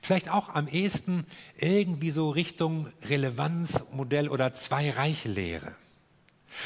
Vielleicht 0.02 0.30
auch 0.30 0.50
am 0.50 0.68
ehesten 0.68 1.26
irgendwie 1.58 2.12
so 2.12 2.30
Richtung 2.30 2.88
Relevanzmodell 3.04 4.28
oder 4.28 4.54
Zwei-Reiche-Lehre. 4.54 5.76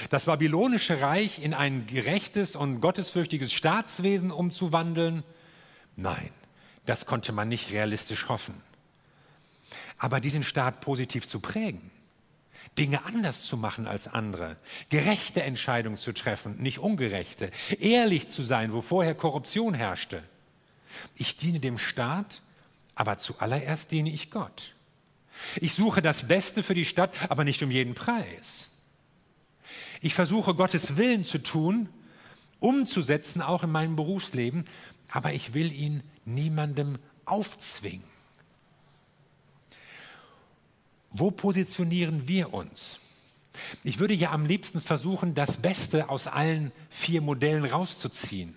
Das 0.09 0.25
babylonische 0.25 1.01
Reich 1.01 1.43
in 1.43 1.53
ein 1.53 1.85
gerechtes 1.87 2.55
und 2.55 2.79
gottesfürchtiges 2.79 3.51
Staatswesen 3.51 4.31
umzuwandeln? 4.31 5.23
Nein, 5.97 6.29
das 6.85 7.05
konnte 7.05 7.33
man 7.33 7.49
nicht 7.49 7.71
realistisch 7.71 8.29
hoffen 8.29 8.53
aber 10.01 10.19
diesen 10.19 10.41
Staat 10.41 10.81
positiv 10.81 11.27
zu 11.27 11.39
prägen, 11.39 11.91
Dinge 12.75 13.05
anders 13.05 13.43
zu 13.45 13.55
machen 13.55 13.85
als 13.85 14.07
andere, 14.07 14.57
gerechte 14.89 15.43
Entscheidungen 15.43 15.97
zu 15.97 16.11
treffen, 16.11 16.57
nicht 16.59 16.79
ungerechte, 16.79 17.51
ehrlich 17.79 18.27
zu 18.27 18.41
sein, 18.41 18.73
wo 18.73 18.81
vorher 18.81 19.13
Korruption 19.13 19.75
herrschte. 19.75 20.23
Ich 21.15 21.37
diene 21.37 21.59
dem 21.59 21.77
Staat, 21.77 22.41
aber 22.95 23.19
zuallererst 23.19 23.91
diene 23.91 24.09
ich 24.11 24.31
Gott. 24.31 24.73
Ich 25.57 25.75
suche 25.75 26.01
das 26.01 26.27
Beste 26.27 26.63
für 26.63 26.73
die 26.73 26.85
Stadt, 26.85 27.29
aber 27.29 27.43
nicht 27.43 27.61
um 27.61 27.69
jeden 27.69 27.93
Preis. 27.93 28.69
Ich 30.01 30.15
versuche 30.15 30.55
Gottes 30.55 30.97
Willen 30.97 31.25
zu 31.25 31.37
tun, 31.37 31.89
umzusetzen, 32.59 33.43
auch 33.43 33.61
in 33.61 33.71
meinem 33.71 33.95
Berufsleben, 33.95 34.65
aber 35.11 35.33
ich 35.33 35.53
will 35.53 35.71
ihn 35.71 36.01
niemandem 36.25 36.97
aufzwingen. 37.25 38.10
Wo 41.11 41.31
positionieren 41.31 42.27
wir 42.27 42.53
uns? 42.53 42.99
Ich 43.83 43.99
würde 43.99 44.13
ja 44.13 44.31
am 44.31 44.45
liebsten 44.45 44.81
versuchen, 44.81 45.35
das 45.35 45.57
Beste 45.57 46.09
aus 46.09 46.27
allen 46.27 46.71
vier 46.89 47.21
Modellen 47.21 47.65
rauszuziehen. 47.65 48.55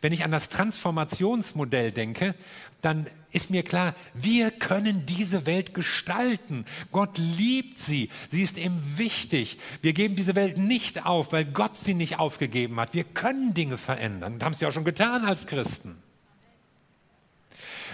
Wenn 0.00 0.12
ich 0.12 0.24
an 0.24 0.30
das 0.30 0.48
Transformationsmodell 0.48 1.92
denke, 1.92 2.34
dann 2.80 3.06
ist 3.32 3.50
mir 3.50 3.62
klar, 3.62 3.94
wir 4.14 4.50
können 4.50 5.06
diese 5.06 5.44
Welt 5.46 5.74
gestalten. 5.74 6.64
Gott 6.92 7.18
liebt 7.18 7.78
sie. 7.78 8.08
Sie 8.30 8.42
ist 8.42 8.58
ihm 8.58 8.80
wichtig. 8.96 9.58
Wir 9.82 9.92
geben 9.92 10.14
diese 10.14 10.34
Welt 10.34 10.56
nicht 10.56 11.04
auf, 11.04 11.32
weil 11.32 11.44
Gott 11.44 11.76
sie 11.76 11.94
nicht 11.94 12.18
aufgegeben 12.18 12.78
hat. 12.78 12.94
Wir 12.94 13.04
können 13.04 13.54
Dinge 13.54 13.76
verändern. 13.76 14.38
Das 14.38 14.46
haben 14.46 14.54
sie 14.54 14.66
auch 14.66 14.72
schon 14.72 14.84
getan 14.84 15.24
als 15.24 15.46
Christen. 15.46 15.96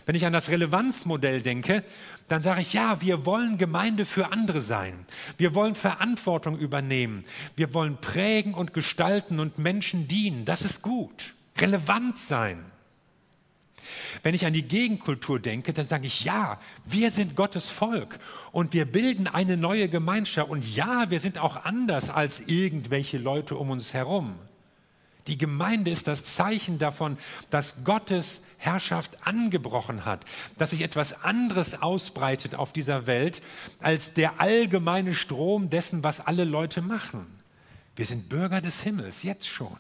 Wenn 0.07 0.15
ich 0.15 0.27
an 0.27 0.33
das 0.33 0.51
Relevanzmodell 0.51 1.41
denke, 1.41 1.83
dann 2.29 2.43
sage 2.43 2.61
ich, 2.61 2.73
ja, 2.73 3.01
wir 3.01 3.25
wollen 3.25 3.59
Gemeinde 3.59 4.05
für 4.05 4.33
andere 4.33 4.61
sein. 4.61 5.07
Wir 5.39 5.55
wollen 5.55 5.75
Verantwortung 5.75 6.59
übernehmen. 6.59 7.25
Wir 7.57 7.73
wollen 7.73 7.97
prägen 7.99 8.55
und 8.55 8.75
gestalten 8.75 9.41
und 9.41 9.59
Menschen 9.59 10.09
dienen. 10.09 10.45
Das 10.45 10.63
ist 10.63 10.83
gut. 10.83 11.35
Relevant 11.59 12.19
sein. 12.19 12.65
Wenn 14.23 14.35
ich 14.35 14.47
an 14.47 14.53
die 14.53 14.63
Gegenkultur 14.63 15.39
denke, 15.39 15.73
dann 15.73 15.89
sage 15.89 16.07
ich, 16.07 16.25
ja, 16.25 16.59
wir 16.85 17.11
sind 17.11 17.37
Gottes 17.37 17.69
Volk 17.69 18.19
und 18.53 18.73
wir 18.73 18.87
bilden 18.87 19.27
eine 19.27 19.57
neue 19.57 19.89
Gemeinschaft. 19.89 20.51
Und 20.51 20.75
ja, 20.75 21.11
wir 21.11 21.21
sind 21.21 21.39
auch 21.39 21.65
anders 21.65 22.11
als 22.11 22.41
irgendwelche 22.41 23.19
Leute 23.19 23.57
um 23.57 23.71
uns 23.71 23.93
herum. 23.95 24.39
Die 25.27 25.39
Gemeinde 25.39 25.91
ist 25.91 26.07
das 26.07 26.23
Zeichen 26.25 26.79
davon, 26.79 27.17
dass 27.49 27.77
Gottes 27.83 28.43
Herrschaft 28.59 29.27
angebrochen 29.27 30.05
hat, 30.05 30.21
dass 30.59 30.71
sich 30.71 30.83
etwas 30.83 31.25
anderes 31.25 31.81
ausbreitet 31.81 32.55
auf 32.55 32.73
dieser 32.73 33.07
Welt 33.07 33.43
als 33.81 34.13
der 34.13 34.41
allgemeine 34.41 35.15
Strom 35.15 35.71
dessen, 35.71 36.05
was 36.05 36.21
alle 36.21 36.45
Leute 36.45 36.83
machen. 36.83 37.27
Wir 37.97 38.05
sind 38.05 38.29
Bürger 38.29 38.61
des 38.61 38.83
Himmels, 38.83 39.23
jetzt 39.23 39.47
schon. 39.47 39.79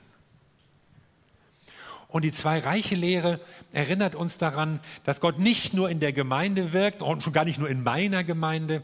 Und 2.08 2.22
die 2.22 2.32
Zwei-Reiche-Lehre 2.32 3.40
erinnert 3.72 4.14
uns 4.14 4.38
daran, 4.38 4.78
dass 5.02 5.20
Gott 5.20 5.40
nicht 5.40 5.74
nur 5.74 5.90
in 5.90 5.98
der 5.98 6.12
Gemeinde 6.12 6.72
wirkt 6.72 7.02
und 7.02 7.22
schon 7.22 7.32
gar 7.32 7.44
nicht 7.44 7.58
nur 7.58 7.68
in 7.68 7.82
meiner 7.82 8.22
Gemeinde, 8.22 8.82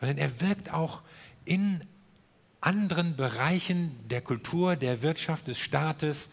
sondern 0.00 0.18
er 0.18 0.40
wirkt 0.40 0.74
auch 0.74 1.02
in 1.44 1.80
anderen 2.62 3.16
Bereichen 3.16 3.98
der 4.08 4.22
Kultur, 4.22 4.76
der 4.76 5.02
Wirtschaft, 5.02 5.48
des 5.48 5.58
Staates. 5.58 6.30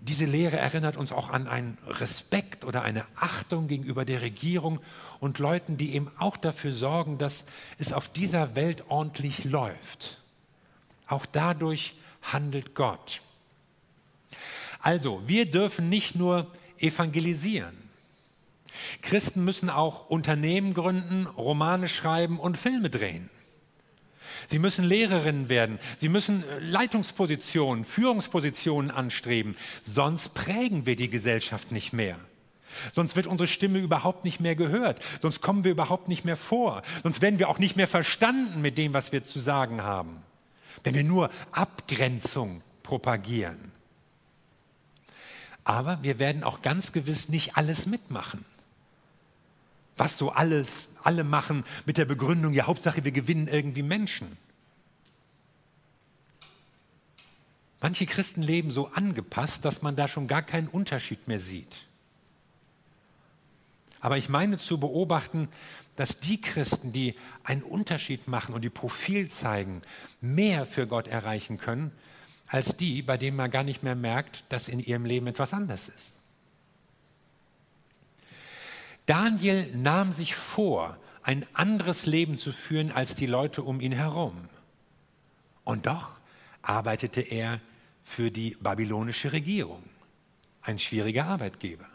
Diese 0.00 0.24
Lehre 0.24 0.58
erinnert 0.58 0.96
uns 0.96 1.12
auch 1.12 1.30
an 1.30 1.46
einen 1.46 1.78
Respekt 1.86 2.64
oder 2.64 2.82
eine 2.82 3.06
Achtung 3.14 3.68
gegenüber 3.68 4.04
der 4.04 4.22
Regierung 4.22 4.80
und 5.20 5.38
Leuten, 5.38 5.76
die 5.76 5.94
eben 5.94 6.10
auch 6.18 6.36
dafür 6.36 6.72
sorgen, 6.72 7.16
dass 7.18 7.44
es 7.78 7.92
auf 7.92 8.08
dieser 8.08 8.54
Welt 8.54 8.84
ordentlich 8.88 9.44
läuft. 9.44 10.22
Auch 11.06 11.26
dadurch 11.26 11.94
handelt 12.22 12.74
Gott. 12.74 13.20
Also, 14.80 15.22
wir 15.26 15.50
dürfen 15.50 15.88
nicht 15.88 16.14
nur 16.16 16.50
evangelisieren. 16.78 17.76
Christen 19.02 19.44
müssen 19.44 19.68
auch 19.70 20.08
Unternehmen 20.08 20.74
gründen, 20.74 21.26
Romane 21.26 21.88
schreiben 21.88 22.38
und 22.38 22.56
Filme 22.56 22.90
drehen. 22.90 23.28
Sie 24.50 24.58
müssen 24.58 24.84
Lehrerinnen 24.84 25.48
werden. 25.48 25.78
Sie 25.98 26.08
müssen 26.08 26.42
äh, 26.42 26.58
Leitungspositionen, 26.58 27.84
Führungspositionen 27.84 28.90
anstreben. 28.90 29.56
Sonst 29.84 30.34
prägen 30.34 30.86
wir 30.86 30.96
die 30.96 31.08
Gesellschaft 31.08 31.70
nicht 31.70 31.92
mehr. 31.92 32.18
Sonst 32.92 33.14
wird 33.14 33.28
unsere 33.28 33.46
Stimme 33.46 33.78
überhaupt 33.78 34.24
nicht 34.24 34.40
mehr 34.40 34.56
gehört. 34.56 35.00
Sonst 35.22 35.40
kommen 35.40 35.62
wir 35.62 35.70
überhaupt 35.70 36.08
nicht 36.08 36.24
mehr 36.24 36.36
vor. 36.36 36.82
Sonst 37.04 37.22
werden 37.22 37.38
wir 37.38 37.48
auch 37.48 37.60
nicht 37.60 37.76
mehr 37.76 37.86
verstanden 37.86 38.60
mit 38.60 38.76
dem, 38.76 38.92
was 38.92 39.12
wir 39.12 39.22
zu 39.22 39.38
sagen 39.38 39.82
haben. 39.82 40.16
Wenn 40.82 40.94
wir 40.94 41.04
nur 41.04 41.30
Abgrenzung 41.52 42.62
propagieren. 42.82 43.70
Aber 45.62 46.02
wir 46.02 46.18
werden 46.18 46.42
auch 46.42 46.60
ganz 46.62 46.90
gewiss 46.90 47.28
nicht 47.28 47.56
alles 47.56 47.86
mitmachen 47.86 48.44
was 50.00 50.16
so 50.16 50.30
alles, 50.30 50.88
alle 51.04 51.22
machen 51.22 51.62
mit 51.84 51.98
der 51.98 52.06
Begründung, 52.06 52.54
ja 52.54 52.66
Hauptsache 52.66 53.04
wir 53.04 53.12
gewinnen 53.12 53.46
irgendwie 53.46 53.82
Menschen. 53.82 54.36
Manche 57.80 58.06
Christen 58.06 58.42
leben 58.42 58.70
so 58.70 58.88
angepasst, 58.88 59.64
dass 59.64 59.82
man 59.82 59.96
da 59.96 60.08
schon 60.08 60.26
gar 60.26 60.42
keinen 60.42 60.68
Unterschied 60.68 61.28
mehr 61.28 61.38
sieht. 61.38 61.86
Aber 64.00 64.16
ich 64.16 64.30
meine 64.30 64.56
zu 64.56 64.80
beobachten, 64.80 65.48
dass 65.96 66.18
die 66.18 66.40
Christen, 66.40 66.92
die 66.92 67.14
einen 67.44 67.62
Unterschied 67.62 68.26
machen 68.26 68.54
und 68.54 68.62
die 68.62 68.70
Profil 68.70 69.28
zeigen, 69.30 69.82
mehr 70.22 70.64
für 70.64 70.86
Gott 70.86 71.08
erreichen 71.08 71.58
können, 71.58 71.92
als 72.46 72.76
die, 72.76 73.02
bei 73.02 73.18
denen 73.18 73.36
man 73.36 73.50
gar 73.50 73.64
nicht 73.64 73.82
mehr 73.82 73.94
merkt, 73.94 74.44
dass 74.48 74.68
in 74.68 74.80
ihrem 74.80 75.04
Leben 75.04 75.26
etwas 75.26 75.52
anders 75.52 75.88
ist. 75.88 76.14
Daniel 79.06 79.70
nahm 79.74 80.12
sich 80.12 80.34
vor, 80.34 80.96
ein 81.22 81.46
anderes 81.52 82.06
Leben 82.06 82.38
zu 82.38 82.52
führen 82.52 82.92
als 82.92 83.14
die 83.14 83.26
Leute 83.26 83.62
um 83.62 83.80
ihn 83.80 83.92
herum. 83.92 84.48
Und 85.64 85.86
doch 85.86 86.16
arbeitete 86.62 87.20
er 87.20 87.60
für 88.02 88.30
die 88.30 88.56
babylonische 88.60 89.32
Regierung. 89.32 89.82
ein 90.62 90.78
schwieriger 90.78 91.24
Arbeitgeber. 91.24 91.86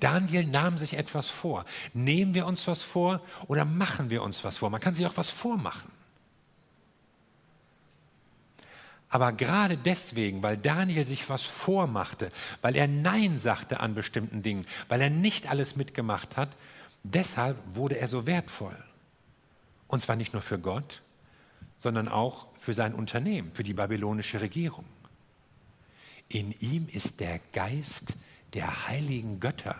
Daniel 0.00 0.46
nahm 0.46 0.78
sich 0.78 0.94
etwas 0.94 1.28
vor. 1.28 1.64
Nehmen 1.92 2.32
wir 2.32 2.46
uns 2.46 2.66
was 2.66 2.80
vor 2.80 3.20
oder 3.48 3.64
machen 3.66 4.08
wir 4.08 4.22
uns 4.22 4.42
was 4.44 4.56
vor? 4.56 4.70
Man 4.70 4.80
kann 4.80 4.94
sich 4.94 5.06
auch 5.06 5.16
was 5.16 5.28
vormachen. 5.28 5.90
Aber 9.10 9.32
gerade 9.32 9.76
deswegen, 9.76 10.42
weil 10.42 10.56
Daniel 10.58 11.04
sich 11.04 11.28
was 11.28 11.42
vormachte, 11.42 12.30
weil 12.60 12.76
er 12.76 12.88
Nein 12.88 13.38
sagte 13.38 13.80
an 13.80 13.94
bestimmten 13.94 14.42
Dingen, 14.42 14.66
weil 14.88 15.00
er 15.00 15.10
nicht 15.10 15.48
alles 15.48 15.76
mitgemacht 15.76 16.36
hat, 16.36 16.56
deshalb 17.04 17.56
wurde 17.74 17.98
er 17.98 18.08
so 18.08 18.26
wertvoll. 18.26 18.76
Und 19.86 20.02
zwar 20.02 20.16
nicht 20.16 20.34
nur 20.34 20.42
für 20.42 20.58
Gott, 20.58 21.02
sondern 21.78 22.08
auch 22.08 22.48
für 22.54 22.74
sein 22.74 22.94
Unternehmen, 22.94 23.52
für 23.54 23.62
die 23.62 23.72
babylonische 23.72 24.40
Regierung. 24.40 24.84
In 26.28 26.52
ihm 26.52 26.88
ist 26.88 27.20
der 27.20 27.40
Geist 27.52 28.16
der 28.52 28.88
heiligen 28.88 29.40
Götter, 29.40 29.76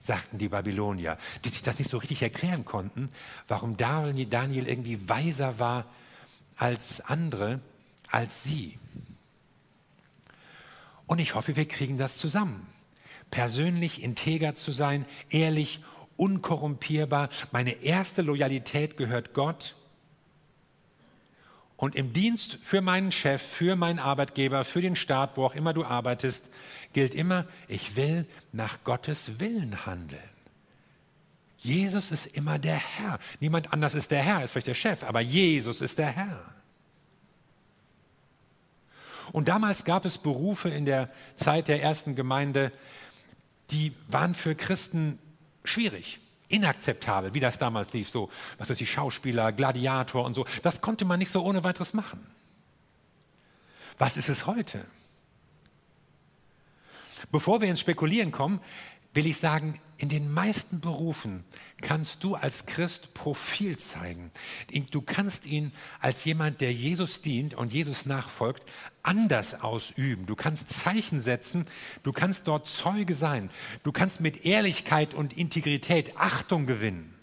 sagten 0.00 0.38
die 0.38 0.48
Babylonier, 0.48 1.18
die 1.44 1.50
sich 1.50 1.62
das 1.62 1.78
nicht 1.78 1.90
so 1.90 1.98
richtig 1.98 2.22
erklären 2.22 2.64
konnten, 2.64 3.10
warum 3.46 3.76
Daniel 3.76 4.66
irgendwie 4.66 5.08
weiser 5.08 5.60
war 5.60 5.84
als 6.56 7.00
andere, 7.02 7.60
als 8.10 8.44
sie. 8.44 8.78
Und 11.06 11.18
ich 11.18 11.34
hoffe, 11.34 11.56
wir 11.56 11.66
kriegen 11.66 11.98
das 11.98 12.16
zusammen. 12.16 12.66
Persönlich 13.30 14.02
integer 14.02 14.54
zu 14.54 14.72
sein, 14.72 15.06
ehrlich, 15.28 15.80
unkorrumpierbar. 16.16 17.28
Meine 17.52 17.82
erste 17.82 18.22
Loyalität 18.22 18.96
gehört 18.96 19.34
Gott 19.34 19.74
und 21.80 21.96
im 21.96 22.12
Dienst 22.12 22.58
für 22.60 22.82
meinen 22.82 23.10
Chef, 23.10 23.40
für 23.40 23.74
meinen 23.74 23.98
Arbeitgeber, 23.98 24.66
für 24.66 24.82
den 24.82 24.96
Staat, 24.96 25.38
wo 25.38 25.46
auch 25.46 25.54
immer 25.54 25.72
du 25.72 25.82
arbeitest, 25.82 26.44
gilt 26.92 27.14
immer, 27.14 27.46
ich 27.68 27.96
will 27.96 28.26
nach 28.52 28.84
Gottes 28.84 29.40
Willen 29.40 29.86
handeln. 29.86 30.20
Jesus 31.56 32.10
ist 32.10 32.26
immer 32.26 32.58
der 32.58 32.76
Herr. 32.76 33.18
Niemand 33.40 33.72
anders 33.72 33.94
ist 33.94 34.10
der 34.10 34.22
Herr, 34.22 34.44
ist 34.44 34.52
vielleicht 34.52 34.66
der 34.66 34.74
Chef, 34.74 35.04
aber 35.04 35.20
Jesus 35.20 35.80
ist 35.80 35.96
der 35.96 36.08
Herr. 36.08 36.54
Und 39.32 39.48
damals 39.48 39.84
gab 39.84 40.04
es 40.04 40.18
Berufe 40.18 40.68
in 40.68 40.84
der 40.84 41.08
Zeit 41.36 41.68
der 41.68 41.82
ersten 41.82 42.14
Gemeinde, 42.14 42.72
die 43.70 43.92
waren 44.08 44.34
für 44.34 44.54
Christen 44.54 45.18
schwierig 45.64 46.20
inakzeptabel, 46.48 47.32
wie 47.32 47.40
das 47.40 47.58
damals 47.58 47.92
lief, 47.92 48.10
so, 48.10 48.28
was 48.58 48.70
ist 48.70 48.80
die 48.80 48.86
Schauspieler, 48.86 49.52
Gladiator 49.52 50.24
und 50.24 50.34
so. 50.34 50.44
Das 50.62 50.80
konnte 50.80 51.04
man 51.04 51.18
nicht 51.18 51.30
so 51.30 51.42
ohne 51.44 51.62
weiteres 51.64 51.94
machen. 51.94 52.26
Was 53.98 54.16
ist 54.16 54.28
es 54.28 54.46
heute? 54.46 54.84
Bevor 57.30 57.60
wir 57.60 57.68
ins 57.68 57.80
Spekulieren 57.80 58.32
kommen, 58.32 58.60
will 59.12 59.26
ich 59.26 59.38
sagen, 59.38 59.80
in 59.98 60.08
den 60.08 60.32
meisten 60.32 60.80
Berufen 60.80 61.44
kannst 61.82 62.24
du 62.24 62.34
als 62.34 62.64
Christ 62.64 63.12
Profil 63.12 63.76
zeigen. 63.76 64.30
Du 64.90 65.02
kannst 65.02 65.46
ihn 65.46 65.72
als 66.00 66.24
jemand, 66.24 66.60
der 66.60 66.72
Jesus 66.72 67.20
dient 67.20 67.54
und 67.54 67.72
Jesus 67.72 68.06
nachfolgt, 68.06 68.62
anders 69.02 69.60
ausüben. 69.60 70.26
Du 70.26 70.36
kannst 70.36 70.70
Zeichen 70.70 71.20
setzen, 71.20 71.66
du 72.02 72.12
kannst 72.12 72.48
dort 72.48 72.66
Zeuge 72.66 73.14
sein. 73.14 73.50
Du 73.82 73.92
kannst 73.92 74.20
mit 74.20 74.46
Ehrlichkeit 74.46 75.12
und 75.12 75.36
Integrität 75.36 76.16
Achtung 76.16 76.66
gewinnen. 76.66 77.14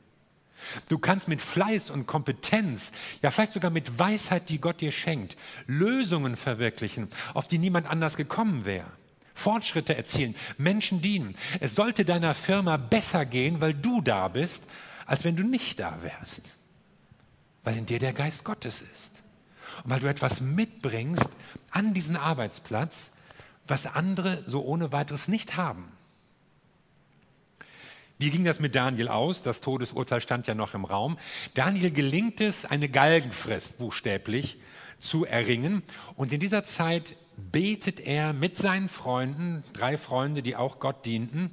Du 0.90 0.98
kannst 0.98 1.28
mit 1.28 1.42
Fleiß 1.42 1.90
und 1.90 2.08
Kompetenz, 2.08 2.92
ja 3.22 3.32
vielleicht 3.32 3.54
sogar 3.54 3.72
mit 3.72 3.98
Weisheit, 3.98 4.50
die 4.50 4.60
Gott 4.60 4.82
dir 4.82 4.92
schenkt, 4.92 5.38
Lösungen 5.66 6.36
verwirklichen, 6.36 7.08
auf 7.34 7.48
die 7.48 7.58
niemand 7.58 7.88
anders 7.88 8.18
gekommen 8.18 8.66
wäre. 8.66 8.92
Fortschritte 9.38 9.96
erzielen, 9.96 10.36
Menschen 10.58 11.02
dienen. 11.02 11.36
Es 11.60 11.76
sollte 11.76 12.06
deiner 12.06 12.34
Firma 12.34 12.78
besser 12.78 13.26
gehen, 13.26 13.62
weil 13.62 13.74
du 13.76 14.02
da 14.02 14.28
bist, 14.28 14.64
als 15.06 15.24
wenn 15.24 15.36
du 15.36 15.44
nicht 15.44 15.80
da 15.80 16.00
wärst. 16.02 16.54
Weil 17.64 17.78
in 17.78 17.86
dir 17.86 18.00
der 18.00 18.14
Geist 18.14 18.44
Gottes 18.44 18.82
ist. 18.82 19.12
Und 19.84 19.92
weil 19.92 20.00
du 20.00 20.08
etwas 20.08 20.42
mitbringst 20.42 21.30
an 21.70 21.94
diesen 21.94 22.16
Arbeitsplatz, 22.16 23.12
was 23.68 23.86
andere 23.86 24.44
so 24.48 24.64
ohne 24.64 24.92
weiteres 24.92 25.28
nicht 25.28 25.56
haben. 25.56 25.92
Wie 28.18 28.32
ging 28.32 28.44
das 28.44 28.60
mit 28.60 28.74
Daniel 28.74 29.10
aus? 29.10 29.44
Das 29.44 29.62
Todesurteil 29.62 30.22
stand 30.22 30.48
ja 30.48 30.56
noch 30.56 30.74
im 30.74 30.84
Raum. 30.86 31.20
Daniel 31.54 31.92
gelingt 31.92 32.42
es, 32.42 32.66
eine 32.66 32.90
Galgenfrist 32.90 33.78
buchstäblich 33.78 34.58
zu 34.98 35.26
erringen. 35.26 35.84
Und 36.16 36.34
in 36.34 36.40
dieser 36.40 36.64
Zeit 36.64 37.16
betet 37.38 38.00
er 38.00 38.34
mit 38.34 38.56
seinen 38.56 38.90
Freunden, 38.90 39.64
drei 39.74 39.98
Freunde, 39.98 40.42
die 40.42 40.56
auch 40.56 40.80
Gott 40.80 41.06
dienten. 41.06 41.52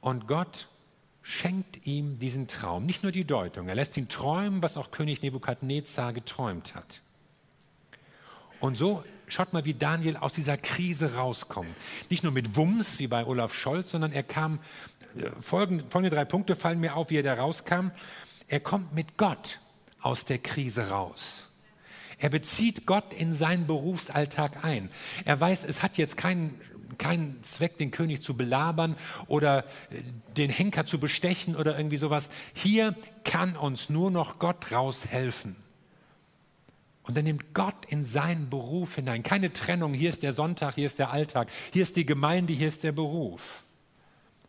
Und 0.00 0.26
Gott 0.28 0.68
schenkt 1.22 1.86
ihm 1.86 2.18
diesen 2.18 2.48
Traum, 2.48 2.86
nicht 2.86 3.02
nur 3.02 3.12
die 3.12 3.24
Deutung. 3.24 3.68
Er 3.68 3.74
lässt 3.74 3.96
ihn 3.96 4.08
träumen, 4.08 4.62
was 4.62 4.76
auch 4.76 4.90
König 4.90 5.22
Nebukadnezar 5.22 6.12
geträumt 6.12 6.74
hat. 6.74 7.02
Und 8.60 8.76
so 8.76 9.04
schaut 9.26 9.52
mal, 9.52 9.64
wie 9.64 9.74
Daniel 9.74 10.16
aus 10.16 10.32
dieser 10.32 10.56
Krise 10.56 11.14
rauskommt. 11.14 11.74
Nicht 12.08 12.22
nur 12.22 12.32
mit 12.32 12.56
Wumms 12.56 12.98
wie 12.98 13.06
bei 13.06 13.26
Olaf 13.26 13.54
Scholz, 13.54 13.90
sondern 13.90 14.12
er 14.12 14.22
kam, 14.22 14.60
äh, 15.16 15.30
folgende, 15.40 15.84
folgende 15.88 16.14
drei 16.14 16.24
Punkte 16.24 16.56
fallen 16.56 16.80
mir 16.80 16.96
auf, 16.96 17.10
wie 17.10 17.16
er 17.16 17.22
da 17.22 17.34
rauskam. 17.34 17.90
Er 18.48 18.60
kommt 18.60 18.94
mit 18.94 19.16
Gott 19.16 19.60
aus 20.00 20.24
der 20.24 20.38
Krise 20.38 20.90
raus. 20.90 21.49
Er 22.20 22.28
bezieht 22.28 22.86
Gott 22.86 23.12
in 23.12 23.34
seinen 23.34 23.66
Berufsalltag 23.66 24.64
ein. 24.64 24.90
Er 25.24 25.40
weiß, 25.40 25.64
es 25.64 25.82
hat 25.82 25.98
jetzt 25.98 26.16
keinen 26.16 26.60
keinen 26.98 27.42
Zweck, 27.42 27.78
den 27.78 27.90
König 27.90 28.20
zu 28.20 28.36
belabern 28.36 28.94
oder 29.26 29.64
äh, 29.90 30.02
den 30.36 30.50
Henker 30.50 30.84
zu 30.84 31.00
bestechen 31.00 31.56
oder 31.56 31.76
irgendwie 31.78 31.96
sowas. 31.96 32.28
Hier 32.52 32.94
kann 33.24 33.56
uns 33.56 33.88
nur 33.88 34.10
noch 34.10 34.38
Gott 34.38 34.70
raushelfen. 34.70 35.56
Und 37.04 37.16
dann 37.16 37.24
nimmt 37.24 37.54
Gott 37.54 37.86
in 37.88 38.04
seinen 38.04 38.50
Beruf 38.50 38.96
hinein. 38.96 39.22
Keine 39.22 39.52
Trennung, 39.52 39.94
hier 39.94 40.10
ist 40.10 40.22
der 40.22 40.34
Sonntag, 40.34 40.74
hier 40.74 40.86
ist 40.86 40.98
der 40.98 41.10
Alltag, 41.10 41.48
hier 41.72 41.82
ist 41.82 41.96
die 41.96 42.04
Gemeinde, 42.04 42.52
hier 42.52 42.68
ist 42.68 42.82
der 42.82 42.92
Beruf. 42.92 43.62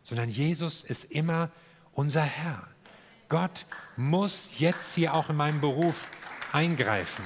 Sondern 0.04 0.28
Jesus 0.28 0.82
ist 0.82 1.04
immer 1.10 1.50
unser 1.92 2.22
Herr. 2.22 2.68
Gott 3.28 3.66
muss 3.96 4.58
jetzt 4.58 4.94
hier 4.94 5.14
auch 5.14 5.30
in 5.30 5.36
meinem 5.36 5.62
Beruf 5.62 6.08
eingreifen. 6.52 7.24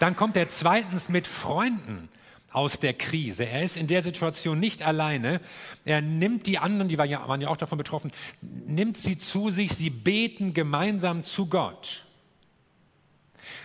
Dann 0.00 0.16
kommt 0.16 0.36
er 0.38 0.48
zweitens 0.48 1.10
mit 1.10 1.26
Freunden 1.26 2.08
aus 2.52 2.80
der 2.80 2.94
Krise. 2.94 3.46
Er 3.46 3.62
ist 3.62 3.76
in 3.76 3.86
der 3.86 4.02
Situation 4.02 4.58
nicht 4.58 4.82
alleine. 4.82 5.42
Er 5.84 6.00
nimmt 6.00 6.46
die 6.46 6.58
anderen, 6.58 6.88
die 6.88 6.96
waren 6.96 7.10
ja, 7.10 7.28
waren 7.28 7.42
ja 7.42 7.48
auch 7.48 7.58
davon 7.58 7.76
betroffen, 7.76 8.10
nimmt 8.40 8.96
sie 8.96 9.18
zu 9.18 9.50
sich, 9.50 9.72
sie 9.72 9.90
beten 9.90 10.54
gemeinsam 10.54 11.22
zu 11.22 11.46
Gott. 11.46 12.06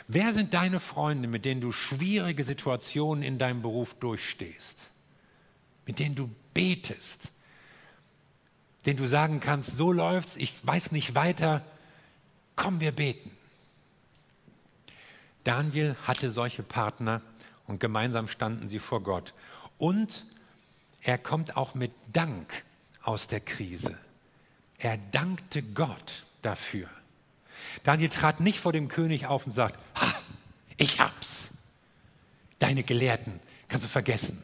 Wer 0.10 0.34
sind 0.34 0.54
deine 0.54 0.82
Freunde, 0.82 1.30
mit 1.30 1.46
denen 1.46 1.62
du 1.62 1.72
schwierige 1.72 2.44
Situationen 2.44 3.24
in 3.24 3.38
deinem 3.38 3.62
Beruf 3.62 3.94
durchstehst? 3.94 4.78
Mit 5.86 6.00
denen 6.00 6.16
du 6.16 6.30
betest? 6.54 7.32
Denen 8.86 8.98
du 8.98 9.08
sagen 9.08 9.40
kannst, 9.40 9.78
so 9.78 9.94
läuft's, 9.94 10.36
ich 10.36 10.54
weiß 10.64 10.92
nicht 10.92 11.16
weiter, 11.16 11.66
komm, 12.58 12.82
wir 12.82 12.92
beten. 12.92 13.35
Daniel 15.46 15.96
hatte 16.06 16.32
solche 16.32 16.64
Partner 16.64 17.22
und 17.68 17.80
gemeinsam 17.80 18.28
standen 18.28 18.68
sie 18.68 18.80
vor 18.80 19.02
Gott. 19.02 19.34
Und 19.78 20.26
er 21.02 21.18
kommt 21.18 21.56
auch 21.56 21.76
mit 21.76 21.92
Dank 22.12 22.64
aus 23.04 23.28
der 23.28 23.40
Krise. 23.40 23.98
Er 24.80 24.98
dankte 24.98 25.62
Gott 25.62 26.26
dafür. 26.42 26.90
Daniel 27.84 28.10
trat 28.10 28.40
nicht 28.40 28.60
vor 28.60 28.74
dem 28.74 28.88
König 28.88 29.28
auf 29.28 29.46
und 29.46 29.52
sagt, 29.52 29.80
ha, 30.00 30.14
ich 30.78 31.00
hab's. 31.00 31.50
Deine 32.60 32.84
Gelehrten 32.84 33.40
kannst 33.68 33.86
du 33.86 33.90
vergessen. 33.90 34.42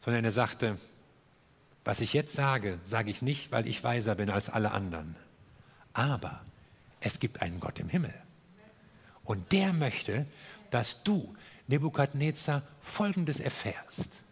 Sondern 0.00 0.24
er 0.24 0.32
sagte, 0.32 0.78
was 1.84 2.00
ich 2.00 2.12
jetzt 2.12 2.34
sage, 2.34 2.78
sage 2.84 3.10
ich 3.10 3.20
nicht, 3.20 3.50
weil 3.50 3.66
ich 3.66 3.82
weiser 3.82 4.14
bin 4.14 4.30
als 4.30 4.48
alle 4.48 4.70
anderen. 4.70 5.16
Aber 5.92 6.40
es 7.00 7.18
gibt 7.18 7.42
einen 7.42 7.58
Gott 7.58 7.80
im 7.80 7.88
Himmel. 7.88 8.14
Und 9.26 9.52
der 9.52 9.72
möchte, 9.72 10.24
dass 10.70 11.02
du, 11.02 11.34
Nebukadnezar, 11.66 12.62
Folgendes 12.80 13.40
erfährst. 13.40 14.22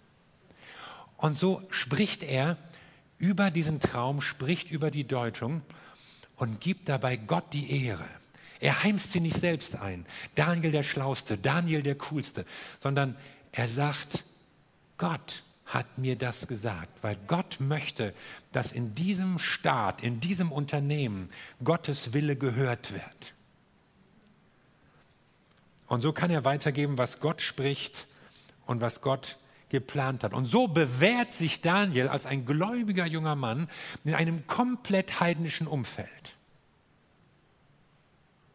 Und 1.17 1.37
so 1.37 1.63
spricht 1.71 2.23
er 2.23 2.57
über 3.19 3.51
diesen 3.51 3.81
Traum, 3.81 4.21
spricht 4.21 4.71
über 4.71 4.91
die 4.91 5.07
Deutung 5.07 5.63
und 6.37 6.61
gibt 6.61 6.89
dabei 6.89 7.17
Gott 7.17 7.53
die 7.53 7.85
Ehre. 7.85 8.09
Er 8.61 8.83
heimst 8.83 9.13
sie 9.13 9.21
nicht 9.21 9.37
selbst 9.37 9.77
ein, 9.77 10.07
Daniel 10.35 10.71
der 10.71 10.83
Schlauste, 10.83 11.37
Daniel 11.37 11.83
der 11.83 11.97
Coolste, 11.97 12.47
sondern 12.79 13.17
er 13.53 13.69
sagt, 13.69 14.25
Gott 14.97 15.43
hat 15.67 15.99
mir 15.99 16.17
das 16.17 16.47
gesagt, 16.47 17.03
weil 17.03 17.17
Gott 17.27 17.57
möchte, 17.59 18.15
dass 18.53 18.73
in 18.73 18.95
diesem 18.95 19.39
Staat, 19.39 20.03
in 20.03 20.21
diesem 20.21 20.53
Unternehmen 20.53 21.31
Gottes 21.63 22.13
Wille 22.13 22.37
gehört 22.37 22.93
wird. 22.93 23.34
Und 25.87 26.01
so 26.01 26.13
kann 26.13 26.31
er 26.31 26.45
weitergeben, 26.45 26.99
was 26.99 27.21
Gott 27.21 27.43
spricht 27.43 28.07
und 28.67 28.81
was 28.81 29.01
Gott 29.01 29.39
geplant 29.69 30.25
hat. 30.25 30.33
Und 30.35 30.47
so 30.47 30.69
bewährt 30.69 31.33
sich 31.33 31.61
Daniel 31.61 32.09
als 32.09 32.27
ein 32.27 32.47
gläubiger 32.47 33.07
junger 33.07 33.35
Mann 33.35 33.69
in 34.05 34.15
einem 34.15 34.47
komplett 34.47 35.21
heidnischen 35.21 35.67
Umfeld, 35.67 36.37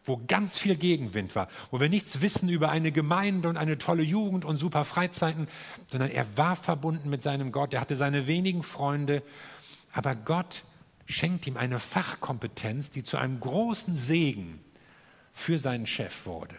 wo 0.05 0.21
ganz 0.27 0.57
viel 0.57 0.75
Gegenwind 0.75 1.35
war, 1.35 1.49
wo 1.71 1.79
wir 1.79 1.89
nichts 1.89 2.21
wissen 2.21 2.49
über 2.49 2.69
eine 2.69 2.91
Gemeinde 2.91 3.49
und 3.49 3.57
eine 3.57 3.77
tolle 3.77 4.03
Jugend 4.03 4.45
und 4.45 4.57
super 4.57 4.85
Freizeiten, 4.85 5.47
sondern 5.91 6.09
er 6.09 6.37
war 6.37 6.55
verbunden 6.55 7.09
mit 7.09 7.21
seinem 7.21 7.51
Gott, 7.51 7.73
er 7.73 7.81
hatte 7.81 7.95
seine 7.95 8.25
wenigen 8.25 8.63
Freunde, 8.63 9.21
aber 9.91 10.15
Gott 10.15 10.63
schenkt 11.05 11.47
ihm 11.47 11.57
eine 11.57 11.79
Fachkompetenz, 11.79 12.91
die 12.91 13.03
zu 13.03 13.17
einem 13.17 13.39
großen 13.39 13.95
Segen 13.95 14.61
für 15.33 15.57
seinen 15.57 15.87
Chef 15.87 16.25
wurde. 16.25 16.55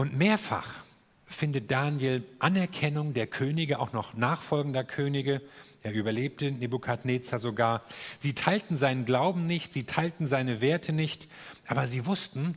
Und 0.00 0.16
mehrfach 0.16 0.82
findet 1.26 1.70
Daniel 1.70 2.24
Anerkennung 2.38 3.12
der 3.12 3.26
Könige, 3.26 3.80
auch 3.80 3.92
noch 3.92 4.14
nachfolgender 4.14 4.82
Könige. 4.82 5.42
Er 5.82 5.92
überlebte 5.92 6.50
Nebukadnezar 6.50 7.38
sogar. 7.38 7.82
Sie 8.18 8.32
teilten 8.32 8.78
seinen 8.78 9.04
Glauben 9.04 9.46
nicht, 9.46 9.74
sie 9.74 9.84
teilten 9.84 10.26
seine 10.26 10.62
Werte 10.62 10.94
nicht, 10.94 11.28
aber 11.66 11.86
sie 11.86 12.06
wussten, 12.06 12.56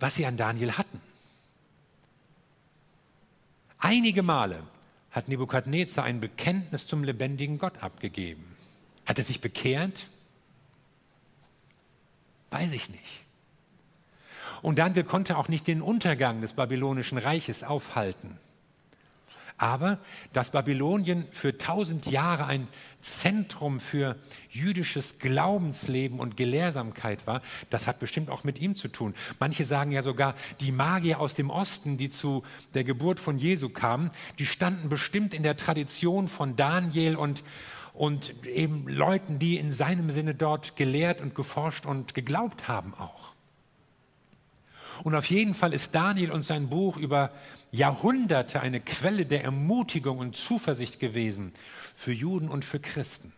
was 0.00 0.16
sie 0.16 0.26
an 0.26 0.36
Daniel 0.36 0.72
hatten. 0.72 1.00
Einige 3.78 4.24
Male 4.24 4.64
hat 5.12 5.28
Nebukadnezar 5.28 6.02
ein 6.02 6.18
Bekenntnis 6.18 6.88
zum 6.88 7.04
lebendigen 7.04 7.58
Gott 7.58 7.80
abgegeben. 7.80 8.56
Hat 9.06 9.18
er 9.18 9.24
sich 9.24 9.40
bekehrt? 9.40 10.08
Weiß 12.50 12.72
ich 12.72 12.88
nicht. 12.88 13.21
Und 14.62 14.78
Daniel 14.78 15.04
konnte 15.04 15.36
auch 15.36 15.48
nicht 15.48 15.66
den 15.66 15.82
Untergang 15.82 16.40
des 16.40 16.52
babylonischen 16.54 17.18
Reiches 17.18 17.64
aufhalten. 17.64 18.38
Aber 19.58 19.98
dass 20.32 20.50
Babylonien 20.50 21.24
für 21.30 21.56
tausend 21.56 22.06
Jahre 22.06 22.46
ein 22.46 22.66
Zentrum 23.00 23.78
für 23.78 24.16
jüdisches 24.50 25.18
Glaubensleben 25.20 26.18
und 26.18 26.36
Gelehrsamkeit 26.36 27.26
war, 27.26 27.42
das 27.70 27.86
hat 27.86 27.98
bestimmt 28.00 28.30
auch 28.30 28.42
mit 28.42 28.60
ihm 28.60 28.74
zu 28.74 28.88
tun. 28.88 29.14
Manche 29.38 29.64
sagen 29.64 29.92
ja 29.92 30.02
sogar, 30.02 30.34
die 30.60 30.72
Magier 30.72 31.20
aus 31.20 31.34
dem 31.34 31.50
Osten, 31.50 31.96
die 31.96 32.10
zu 32.10 32.42
der 32.74 32.82
Geburt 32.82 33.20
von 33.20 33.38
Jesu 33.38 33.68
kamen, 33.68 34.10
die 34.38 34.46
standen 34.46 34.88
bestimmt 34.88 35.34
in 35.34 35.42
der 35.42 35.56
Tradition 35.56 36.26
von 36.26 36.56
Daniel 36.56 37.14
und, 37.14 37.44
und 37.94 38.46
eben 38.46 38.88
Leuten, 38.88 39.38
die 39.38 39.58
in 39.58 39.70
seinem 39.70 40.10
Sinne 40.10 40.34
dort 40.34 40.76
gelehrt 40.76 41.20
und 41.20 41.34
geforscht 41.34 41.86
und 41.86 42.14
geglaubt 42.14 42.66
haben 42.66 42.94
auch. 42.94 43.31
Und 45.02 45.14
auf 45.16 45.26
jeden 45.26 45.54
Fall 45.54 45.72
ist 45.72 45.94
Daniel 45.94 46.30
und 46.30 46.42
sein 46.42 46.68
Buch 46.68 46.96
über 46.96 47.30
Jahrhunderte 47.72 48.60
eine 48.60 48.80
Quelle 48.80 49.26
der 49.26 49.42
Ermutigung 49.42 50.18
und 50.18 50.36
Zuversicht 50.36 51.00
gewesen 51.00 51.52
für 51.94 52.12
Juden 52.12 52.48
und 52.48 52.64
für 52.64 52.78
Christen. 52.78 53.32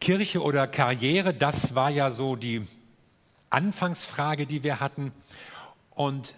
Kirche 0.00 0.42
oder 0.42 0.66
Karriere, 0.66 1.34
das 1.34 1.74
war 1.74 1.90
ja 1.90 2.10
so 2.10 2.36
die 2.36 2.62
Anfangsfrage, 3.50 4.46
die 4.46 4.62
wir 4.62 4.80
hatten. 4.80 5.12
Und 5.90 6.34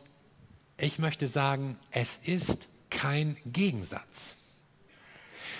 ich 0.76 0.98
möchte 0.98 1.26
sagen, 1.26 1.78
es 1.90 2.16
ist 2.16 2.68
kein 2.90 3.36
Gegensatz. 3.46 4.36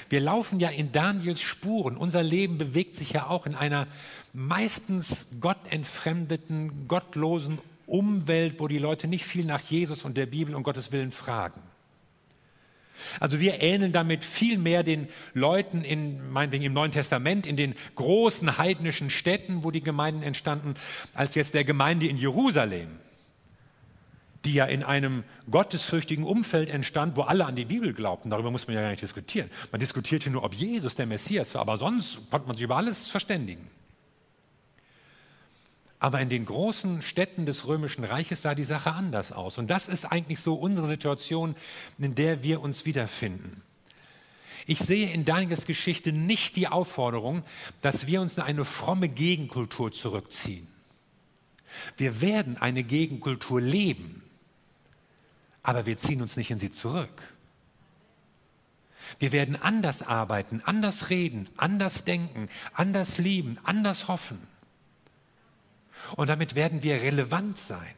Wir 0.09 0.21
laufen 0.21 0.59
ja 0.59 0.71
in 0.71 0.91
Daniels 0.91 1.41
Spuren. 1.41 1.97
Unser 1.97 2.23
Leben 2.23 2.59
bewegt 2.59 2.95
sich 2.95 3.13
ja 3.13 3.29
auch 3.29 3.47
in 3.47 3.55
einer 3.55 3.87
meistens 4.33 5.27
gottentfremdeten, 5.41 6.89
gottlosen 6.89 7.59
Umwelt, 7.87 8.61
wo 8.61 8.69
die 8.69 8.79
Leute 8.79 9.09
nicht 9.09 9.25
viel 9.25 9.45
nach 9.45 9.61
Jesus 9.61 10.05
und 10.05 10.17
der 10.17 10.27
Bibel 10.27 10.55
und 10.55 10.63
Gottes 10.63 10.93
Willen 10.93 11.11
fragen. 11.11 11.61
Also 13.19 13.41
wir 13.41 13.63
ähneln 13.63 13.93
damit 13.93 14.25
viel 14.25 14.59
mehr 14.59 14.83
den 14.83 15.09
Leuten 15.35 15.83
in, 15.83 16.31
meinetwegen 16.31 16.65
im 16.65 16.73
Neuen 16.73 16.93
Testament, 16.93 17.47
in 17.47 17.57
den 17.57 17.75
großen 17.95 18.59
heidnischen 18.59 19.11
Städten, 19.11 19.65
wo 19.65 19.71
die 19.71 19.81
Gemeinden 19.81 20.23
entstanden, 20.23 20.75
als 21.15 21.35
jetzt 21.35 21.55
der 21.55 21.65
Gemeinde 21.65 22.07
in 22.07 22.17
Jerusalem, 22.17 22.89
die 24.45 24.55
ja 24.55 24.67
in 24.67 24.83
einem 24.83 25.25
gottesfürchtigen 25.51 26.25
Umfeld 26.25 26.71
entstand, 26.71 27.17
wo 27.17 27.23
alle 27.23 27.47
an 27.47 27.57
die 27.57 27.65
Bibel 27.65 27.93
glaubten. 27.93 28.31
Darüber 28.31 28.51
muss 28.51 28.67
man 28.67 28.77
ja 28.77 28.83
gar 28.83 28.91
nicht 28.91 29.03
diskutieren. 29.03 29.51
Man 29.73 29.81
diskutierte 29.81 30.31
nur, 30.31 30.45
ob 30.45 30.55
Jesus 30.55 30.95
der 30.95 31.07
Messias 31.07 31.55
war, 31.55 31.63
aber 31.63 31.77
sonst 31.77 32.21
konnte 32.31 32.47
man 32.47 32.57
sich 32.57 32.65
über 32.65 32.77
alles 32.77 33.09
verständigen. 33.09 33.69
Aber 36.01 36.21
in 36.21 36.31
den 36.31 36.47
großen 36.47 37.03
Städten 37.03 37.45
des 37.45 37.67
Römischen 37.67 38.05
Reiches 38.05 38.41
sah 38.43 38.55
die 38.55 38.65
Sache 38.65 38.93
anders 38.93 39.33
aus. 39.33 39.59
Und 39.59 39.71
das 39.71 39.87
ist 39.87 40.07
eigentlich 40.07 40.41
so 40.41 40.55
unsere 40.55 40.89
Situation, 40.89 41.55
in 41.99 42.15
der 42.15 42.43
wir 42.43 42.63
uns 42.63 42.87
wiederfinden. 42.87 43.63
Ich 44.67 44.79
sehe 44.79 45.13
in 45.13 45.27
Daniels 45.27 45.67
Geschichte 45.67 46.13
nicht 46.13 46.57
die 46.57 46.69
Aufforderung, 46.69 47.43
dass 47.83 48.07
wir 48.07 48.21
uns 48.23 48.39
in 48.39 48.43
eine 48.43 48.65
fromme 48.65 49.09
Gegenkultur 49.09 49.93
zurückziehen. 49.93 50.67
Wir 51.97 52.21
werden 52.21 52.57
eine 52.57 52.83
Gegenkultur 52.83 53.61
leben, 53.61 54.23
aber 55.63 55.87
wir 55.87 55.99
ziehen 55.99 56.23
uns 56.23 56.37
nicht 56.37 56.51
in 56.51 56.59
sie 56.59 56.71
zurück. 56.71 57.23
Wir 59.19 59.33
werden 59.33 59.57
anders 59.57 60.03
arbeiten, 60.03 60.63
anders 60.65 61.11
reden, 61.11 61.49
anders 61.57 62.05
denken, 62.05 62.49
anders 62.73 63.19
lieben, 63.19 63.59
anders 63.65 64.09
hoffen. 64.09 64.39
Und 66.17 66.29
damit 66.29 66.55
werden 66.55 66.83
wir 66.83 67.03
relevant 67.03 67.59
sein. 67.59 67.95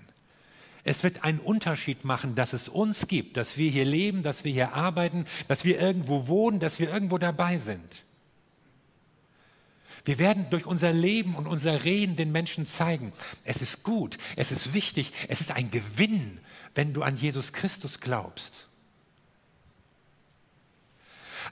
Es 0.85 1.05
wird 1.05 1.23
einen 1.23 1.39
Unterschied 1.39 2.05
machen, 2.05 2.35
dass 2.35 2.53
es 2.53 2.69
uns 2.69 3.07
gibt, 3.07 3.37
dass 3.37 3.57
wir 3.57 3.71
hier 3.71 3.85
leben, 3.85 4.23
dass 4.23 4.45
wir 4.45 4.53
hier 4.53 4.75
arbeiten, 4.75 5.27
dass 5.47 5.65
wir 5.65 5.81
irgendwo 5.81 6.27
wohnen, 6.27 6.59
dass 6.59 6.81
wir 6.81 6.91
irgendwo 6.91 7.19
dabei 7.19 7.59
sind. 7.59 8.05
Wir 10.05 10.19
werden 10.19 10.47
durch 10.51 10.67
unser 10.67 10.93
Leben 10.93 11.37
und 11.37 11.47
unser 11.47 11.85
Reden 11.85 12.17
den 12.17 12.33
Menschen 12.33 12.67
zeigen, 12.67 13.13
es 13.45 13.63
ist 13.63 13.85
gut, 13.85 14.19
es 14.35 14.51
ist 14.51 14.75
wichtig, 14.75 15.13
es 15.29 15.41
ist 15.41 15.53
ein 15.53 15.71
Gewinn, 15.71 16.41
wenn 16.75 16.93
du 16.93 17.03
an 17.03 17.17
Jesus 17.17 17.53
Christus 17.53 18.01
glaubst. 18.01 18.69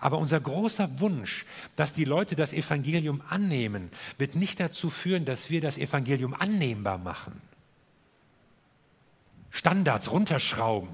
Aber 0.00 0.18
unser 0.18 0.40
großer 0.40 0.98
Wunsch, 0.98 1.44
dass 1.76 1.92
die 1.92 2.04
Leute 2.04 2.34
das 2.34 2.52
Evangelium 2.52 3.22
annehmen, 3.28 3.90
wird 4.16 4.34
nicht 4.34 4.58
dazu 4.58 4.88
führen, 4.88 5.26
dass 5.26 5.50
wir 5.50 5.60
das 5.60 5.76
Evangelium 5.76 6.34
annehmbar 6.34 6.98
machen. 6.98 7.40
Standards 9.50 10.10
runterschrauben, 10.10 10.88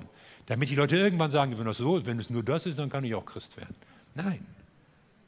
damit 0.47 0.71
die 0.71 0.75
Leute 0.75 0.97
irgendwann 0.97 1.31
sagen, 1.31 1.57
wenn 1.57 1.67
das 1.67 1.77
so 1.77 2.05
wenn 2.07 2.19
es 2.19 2.31
nur 2.31 2.43
das 2.43 2.67
ist, 2.67 2.79
dann 2.79 2.91
kann 2.91 3.05
ich 3.05 3.15
auch 3.15 3.25
Christ 3.25 3.57
werden. 3.57 3.77
Nein, 4.15 4.45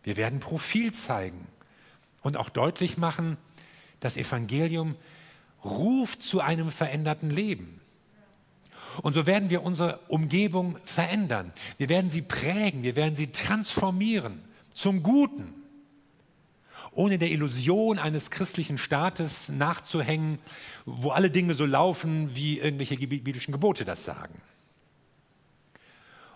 wir 0.02 0.16
werden 0.16 0.40
Profil 0.40 0.92
zeigen 0.92 1.46
und 2.22 2.36
auch 2.36 2.48
deutlich 2.48 2.98
machen, 2.98 3.36
das 4.00 4.16
Evangelium 4.16 4.96
ruft 5.64 6.22
zu 6.22 6.40
einem 6.40 6.70
veränderten 6.70 7.30
Leben. 7.30 7.80
Und 9.02 9.12
so 9.12 9.26
werden 9.26 9.50
wir 9.50 9.62
unsere 9.62 10.00
Umgebung 10.08 10.76
verändern. 10.84 11.52
Wir 11.76 11.88
werden 11.88 12.10
sie 12.10 12.22
prägen, 12.22 12.82
wir 12.82 12.96
werden 12.96 13.16
sie 13.16 13.30
transformieren 13.30 14.40
zum 14.74 15.02
Guten, 15.02 15.54
ohne 16.92 17.18
der 17.18 17.30
Illusion 17.30 17.98
eines 17.98 18.30
christlichen 18.30 18.78
Staates 18.78 19.48
nachzuhängen, 19.48 20.38
wo 20.84 21.10
alle 21.10 21.30
Dinge 21.30 21.54
so 21.54 21.64
laufen, 21.64 22.34
wie 22.34 22.58
irgendwelche 22.58 22.96
biblischen 22.96 23.52
Gebote 23.52 23.84
das 23.84 24.04
sagen. 24.04 24.40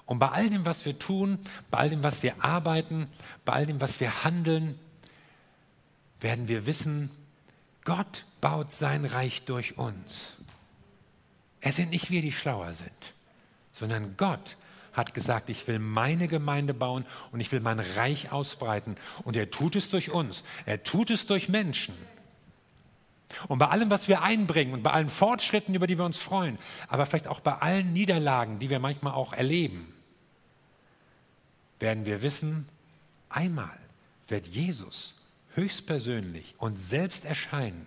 Und 0.07 0.18
bei 0.18 0.29
all 0.29 0.51
dem, 0.51 0.64
was 0.64 0.85
wir 0.85 0.98
tun, 0.98 1.38
bei 1.70 1.79
all 1.79 1.90
dem, 1.90 2.03
was 2.03 2.22
wir 2.22 2.44
arbeiten, 2.44 3.07
bei 3.44 3.55
all 3.55 3.66
dem, 3.66 3.81
was 3.81 3.98
wir 3.98 4.25
handeln, 4.25 4.79
werden 6.20 6.48
wir 6.48 6.66
wissen, 6.66 7.11
Gott 7.85 8.27
baut 8.40 8.72
sein 8.72 9.05
Reich 9.05 9.42
durch 9.44 9.79
uns. 9.79 10.35
Es 11.62 11.77
sind 11.77 11.90
nicht 11.90 12.11
wir, 12.11 12.20
die 12.20 12.33
schlauer 12.33 12.75
sind, 12.75 13.14
sondern 13.72 14.16
Gott 14.16 14.57
hat 14.92 15.14
gesagt, 15.14 15.48
ich 15.48 15.66
will 15.66 15.79
meine 15.79 16.29
Gemeinde 16.29 16.75
bauen 16.75 17.07
und 17.31 17.40
ich 17.40 17.51
will 17.51 17.61
mein 17.61 17.81
Reich 17.81 18.31
ausbreiten. 18.31 18.96
Und 19.25 19.37
er 19.37 19.51
tut 19.51 19.75
es 19.77 19.88
durch 19.88 20.11
uns. 20.11 20.44
Er 20.66 20.83
tut 20.83 21.09
es 21.09 21.27
durch 21.27 21.48
Menschen. 21.48 21.94
Und 23.48 23.59
bei 23.59 23.68
allem, 23.68 23.90
was 23.90 24.09
wir 24.09 24.22
einbringen 24.22 24.75
und 24.75 24.83
bei 24.83 24.90
allen 24.90 25.09
Fortschritten, 25.09 25.75
über 25.75 25.87
die 25.87 25.96
wir 25.96 26.05
uns 26.05 26.18
freuen, 26.18 26.59
aber 26.88 27.07
vielleicht 27.07 27.29
auch 27.29 27.40
bei 27.40 27.55
allen 27.55 27.94
Niederlagen, 27.94 28.59
die 28.59 28.68
wir 28.68 28.79
manchmal 28.79 29.14
auch 29.14 29.33
erleben, 29.33 29.94
werden 31.79 32.05
wir 32.05 32.20
wissen, 32.20 32.68
einmal 33.31 33.79
wird 34.29 34.46
Jesus 34.46 35.14
höchstpersönlich 35.55 36.55
und 36.59 36.77
selbst 36.77 37.25
erscheinen 37.25 37.87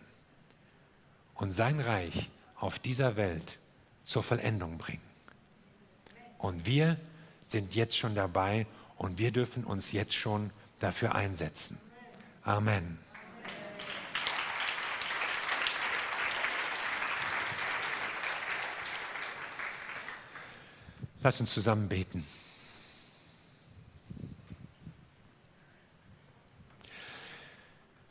und 1.35 1.51
sein 1.51 1.79
Reich 1.79 2.29
auf 2.55 2.79
dieser 2.79 3.15
Welt 3.15 3.59
zur 4.05 4.23
Vollendung 4.23 4.77
bringen. 4.77 5.01
Und 6.37 6.65
wir 6.65 6.97
sind 7.47 7.75
jetzt 7.75 7.97
schon 7.97 8.15
dabei 8.15 8.67
und 8.97 9.17
wir 9.17 9.31
dürfen 9.31 9.65
uns 9.65 9.91
jetzt 9.91 10.13
schon 10.13 10.51
dafür 10.79 11.15
einsetzen. 11.15 11.77
Amen. 12.43 12.99
Lass 21.21 21.41
uns 21.41 21.51
zusammen 21.51 21.89
beten. 21.89 22.23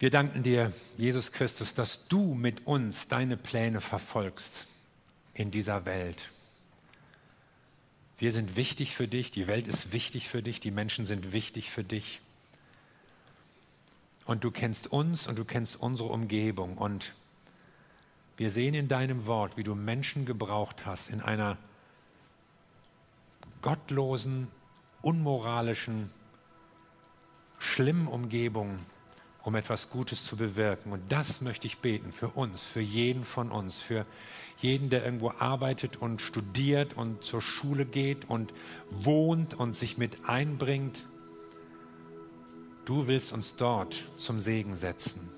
Wir 0.00 0.10
danken 0.10 0.42
dir, 0.42 0.72
Jesus 0.96 1.30
Christus, 1.30 1.72
dass 1.72 2.08
du 2.08 2.34
mit 2.34 2.66
uns 2.66 3.06
deine 3.06 3.36
Pläne 3.36 3.80
verfolgst 3.80 4.66
in 5.34 5.50
dieser 5.50 5.84
Welt. 5.84 6.30
Wir 8.18 8.32
sind 8.32 8.56
wichtig 8.56 8.94
für 8.94 9.08
dich, 9.08 9.30
die 9.30 9.46
Welt 9.46 9.66
ist 9.66 9.92
wichtig 9.92 10.28
für 10.28 10.42
dich, 10.42 10.60
die 10.60 10.70
Menschen 10.70 11.04
sind 11.04 11.32
wichtig 11.32 11.70
für 11.70 11.84
dich. 11.84 12.20
Und 14.24 14.44
du 14.44 14.50
kennst 14.50 14.86
uns 14.86 15.26
und 15.26 15.38
du 15.38 15.44
kennst 15.44 15.76
unsere 15.76 16.08
Umgebung. 16.08 16.78
Und 16.78 17.12
wir 18.36 18.50
sehen 18.50 18.74
in 18.74 18.88
deinem 18.88 19.26
Wort, 19.26 19.56
wie 19.56 19.64
du 19.64 19.74
Menschen 19.74 20.24
gebraucht 20.24 20.86
hast 20.86 21.10
in 21.10 21.20
einer 21.20 21.58
gottlosen, 23.60 24.48
unmoralischen, 25.02 26.10
schlimmen 27.58 28.06
Umgebung, 28.06 28.78
um 29.44 29.54
etwas 29.54 29.90
Gutes 29.90 30.24
zu 30.24 30.36
bewirken. 30.36 30.90
Und 30.90 31.02
das 31.12 31.42
möchte 31.42 31.66
ich 31.66 31.78
beten 31.78 32.12
für 32.12 32.28
uns, 32.28 32.62
für 32.62 32.80
jeden 32.80 33.24
von 33.24 33.50
uns, 33.50 33.76
für 33.76 34.06
jeden, 34.58 34.88
der 34.88 35.04
irgendwo 35.04 35.32
arbeitet 35.38 35.98
und 35.98 36.22
studiert 36.22 36.94
und 36.96 37.22
zur 37.22 37.42
Schule 37.42 37.84
geht 37.84 38.28
und 38.30 38.54
wohnt 38.90 39.52
und 39.52 39.74
sich 39.74 39.98
mit 39.98 40.26
einbringt. 40.26 41.06
Du 42.86 43.06
willst 43.06 43.32
uns 43.32 43.54
dort 43.54 44.04
zum 44.16 44.40
Segen 44.40 44.76
setzen. 44.76 45.28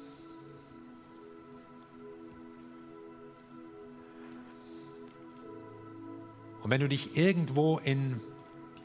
Und 6.62 6.70
wenn 6.70 6.80
du 6.80 6.88
dich 6.88 7.16
irgendwo 7.16 7.78
in 7.78 8.20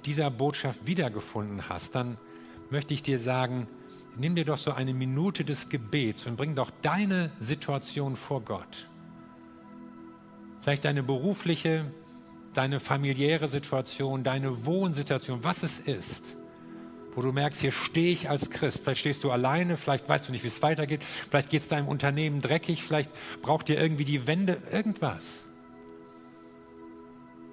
dieser 0.06 0.32
Botschaft 0.32 0.88
wiedergefunden 0.88 1.70
hast, 1.70 1.94
dann 1.94 2.18
möchte 2.72 2.94
ich 2.94 3.04
dir 3.04 3.20
sagen, 3.20 3.68
nimm 4.18 4.36
dir 4.36 4.46
doch 4.46 4.58
so 4.58 4.72
eine 4.72 4.94
Minute 4.94 5.44
des 5.46 5.70
Gebets 5.70 6.26
und 6.28 6.38
bring 6.38 6.56
doch 6.56 6.72
deine 6.82 7.32
Situation 7.40 8.16
vor 8.16 8.42
Gott. 8.42 8.88
Vielleicht 10.62 10.86
deine 10.86 11.04
berufliche, 11.04 11.92
deine 12.54 12.80
familiäre 12.80 13.48
Situation, 13.48 14.24
deine 14.24 14.66
Wohnsituation, 14.66 15.44
was 15.44 15.64
es 15.64 15.80
ist, 15.80 16.38
wo 17.14 17.22
du 17.22 17.32
merkst, 17.32 17.62
hier 17.62 17.72
stehe 17.72 18.12
ich 18.12 18.30
als 18.30 18.50
Christ. 18.50 18.84
Vielleicht 18.84 19.02
stehst 19.02 19.24
du 19.24 19.32
alleine, 19.32 19.78
vielleicht 19.78 20.08
weißt 20.08 20.28
du 20.28 20.32
nicht, 20.32 20.44
wie 20.44 20.50
es 20.50 20.62
weitergeht, 20.62 21.04
vielleicht 21.04 21.50
geht 21.50 21.62
es 21.64 21.68
deinem 21.68 21.88
Unternehmen 21.88 22.42
dreckig, 22.42 22.84
vielleicht 22.84 23.12
braucht 23.42 23.68
dir 23.68 23.80
irgendwie 23.80 24.06
die 24.06 24.28
Wände, 24.28 24.62
irgendwas. 24.72 25.46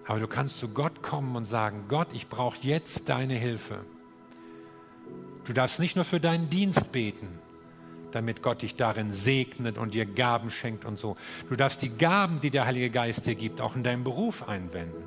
Aber 0.07 0.21
du 0.21 0.27
kannst 0.27 0.59
zu 0.59 0.69
Gott 0.69 1.03
kommen 1.03 1.37
und 1.37 1.45
sagen, 1.45 1.85
Gott, 1.89 2.09
ich 2.13 2.29
brauche 2.29 2.57
jetzt 2.63 3.09
deine 3.09 3.35
Hilfe. 3.35 3.85
Du 5.49 5.55
darfst 5.55 5.81
nicht 5.81 5.97
nur 5.97 6.05
für 6.05 6.21
deinen 6.21 6.51
Dienst 6.51 6.93
beten, 6.93 7.27
damit 8.13 8.43
Gott 8.43 8.61
dich 8.61 8.75
darin 8.75 9.11
segnet 9.11 9.79
und 9.79 9.95
dir 9.95 10.05
Gaben 10.05 10.51
schenkt 10.51 10.85
und 10.85 10.99
so. 10.99 11.17
Du 11.49 11.57
darfst 11.57 11.81
die 11.81 11.89
Gaben, 11.89 12.39
die 12.41 12.51
der 12.51 12.67
Heilige 12.67 12.91
Geist 12.91 13.25
dir 13.25 13.35
gibt, 13.35 13.63
auch 13.63 13.75
in 13.75 13.83
deinem 13.83 14.05
Beruf 14.05 14.47
einwenden. 14.47 15.03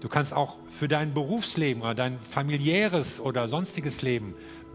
Du 0.00 0.08
kannst 0.08 0.34
auch 0.34 0.56
für 0.66 0.88
dein 0.88 1.14
Berufsleben 1.14 1.84
oder 1.84 1.94
dein 1.94 2.18
familiäres 2.18 3.20
oder 3.20 3.46
sonstiges 3.46 4.02
Leben 4.02 4.34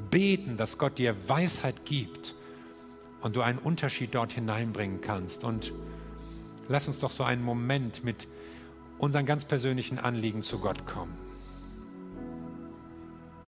beten, 0.09 0.55
dass 0.55 0.77
Gott 0.77 0.97
dir 0.97 1.13
Weisheit 1.27 1.83
gibt 1.83 2.33
und 3.19 3.35
du 3.35 3.41
einen 3.41 3.59
Unterschied 3.59 4.15
dort 4.15 4.31
hineinbringen 4.31 5.01
kannst. 5.01 5.43
Und 5.43 5.73
lass 6.69 6.87
uns 6.87 7.01
doch 7.01 7.11
so 7.11 7.25
einen 7.25 7.43
Moment 7.43 8.05
mit 8.05 8.29
unseren 8.97 9.25
ganz 9.25 9.43
persönlichen 9.43 9.99
Anliegen 9.99 10.41
zu 10.41 10.59
Gott 10.59 10.85
kommen. 10.85 11.22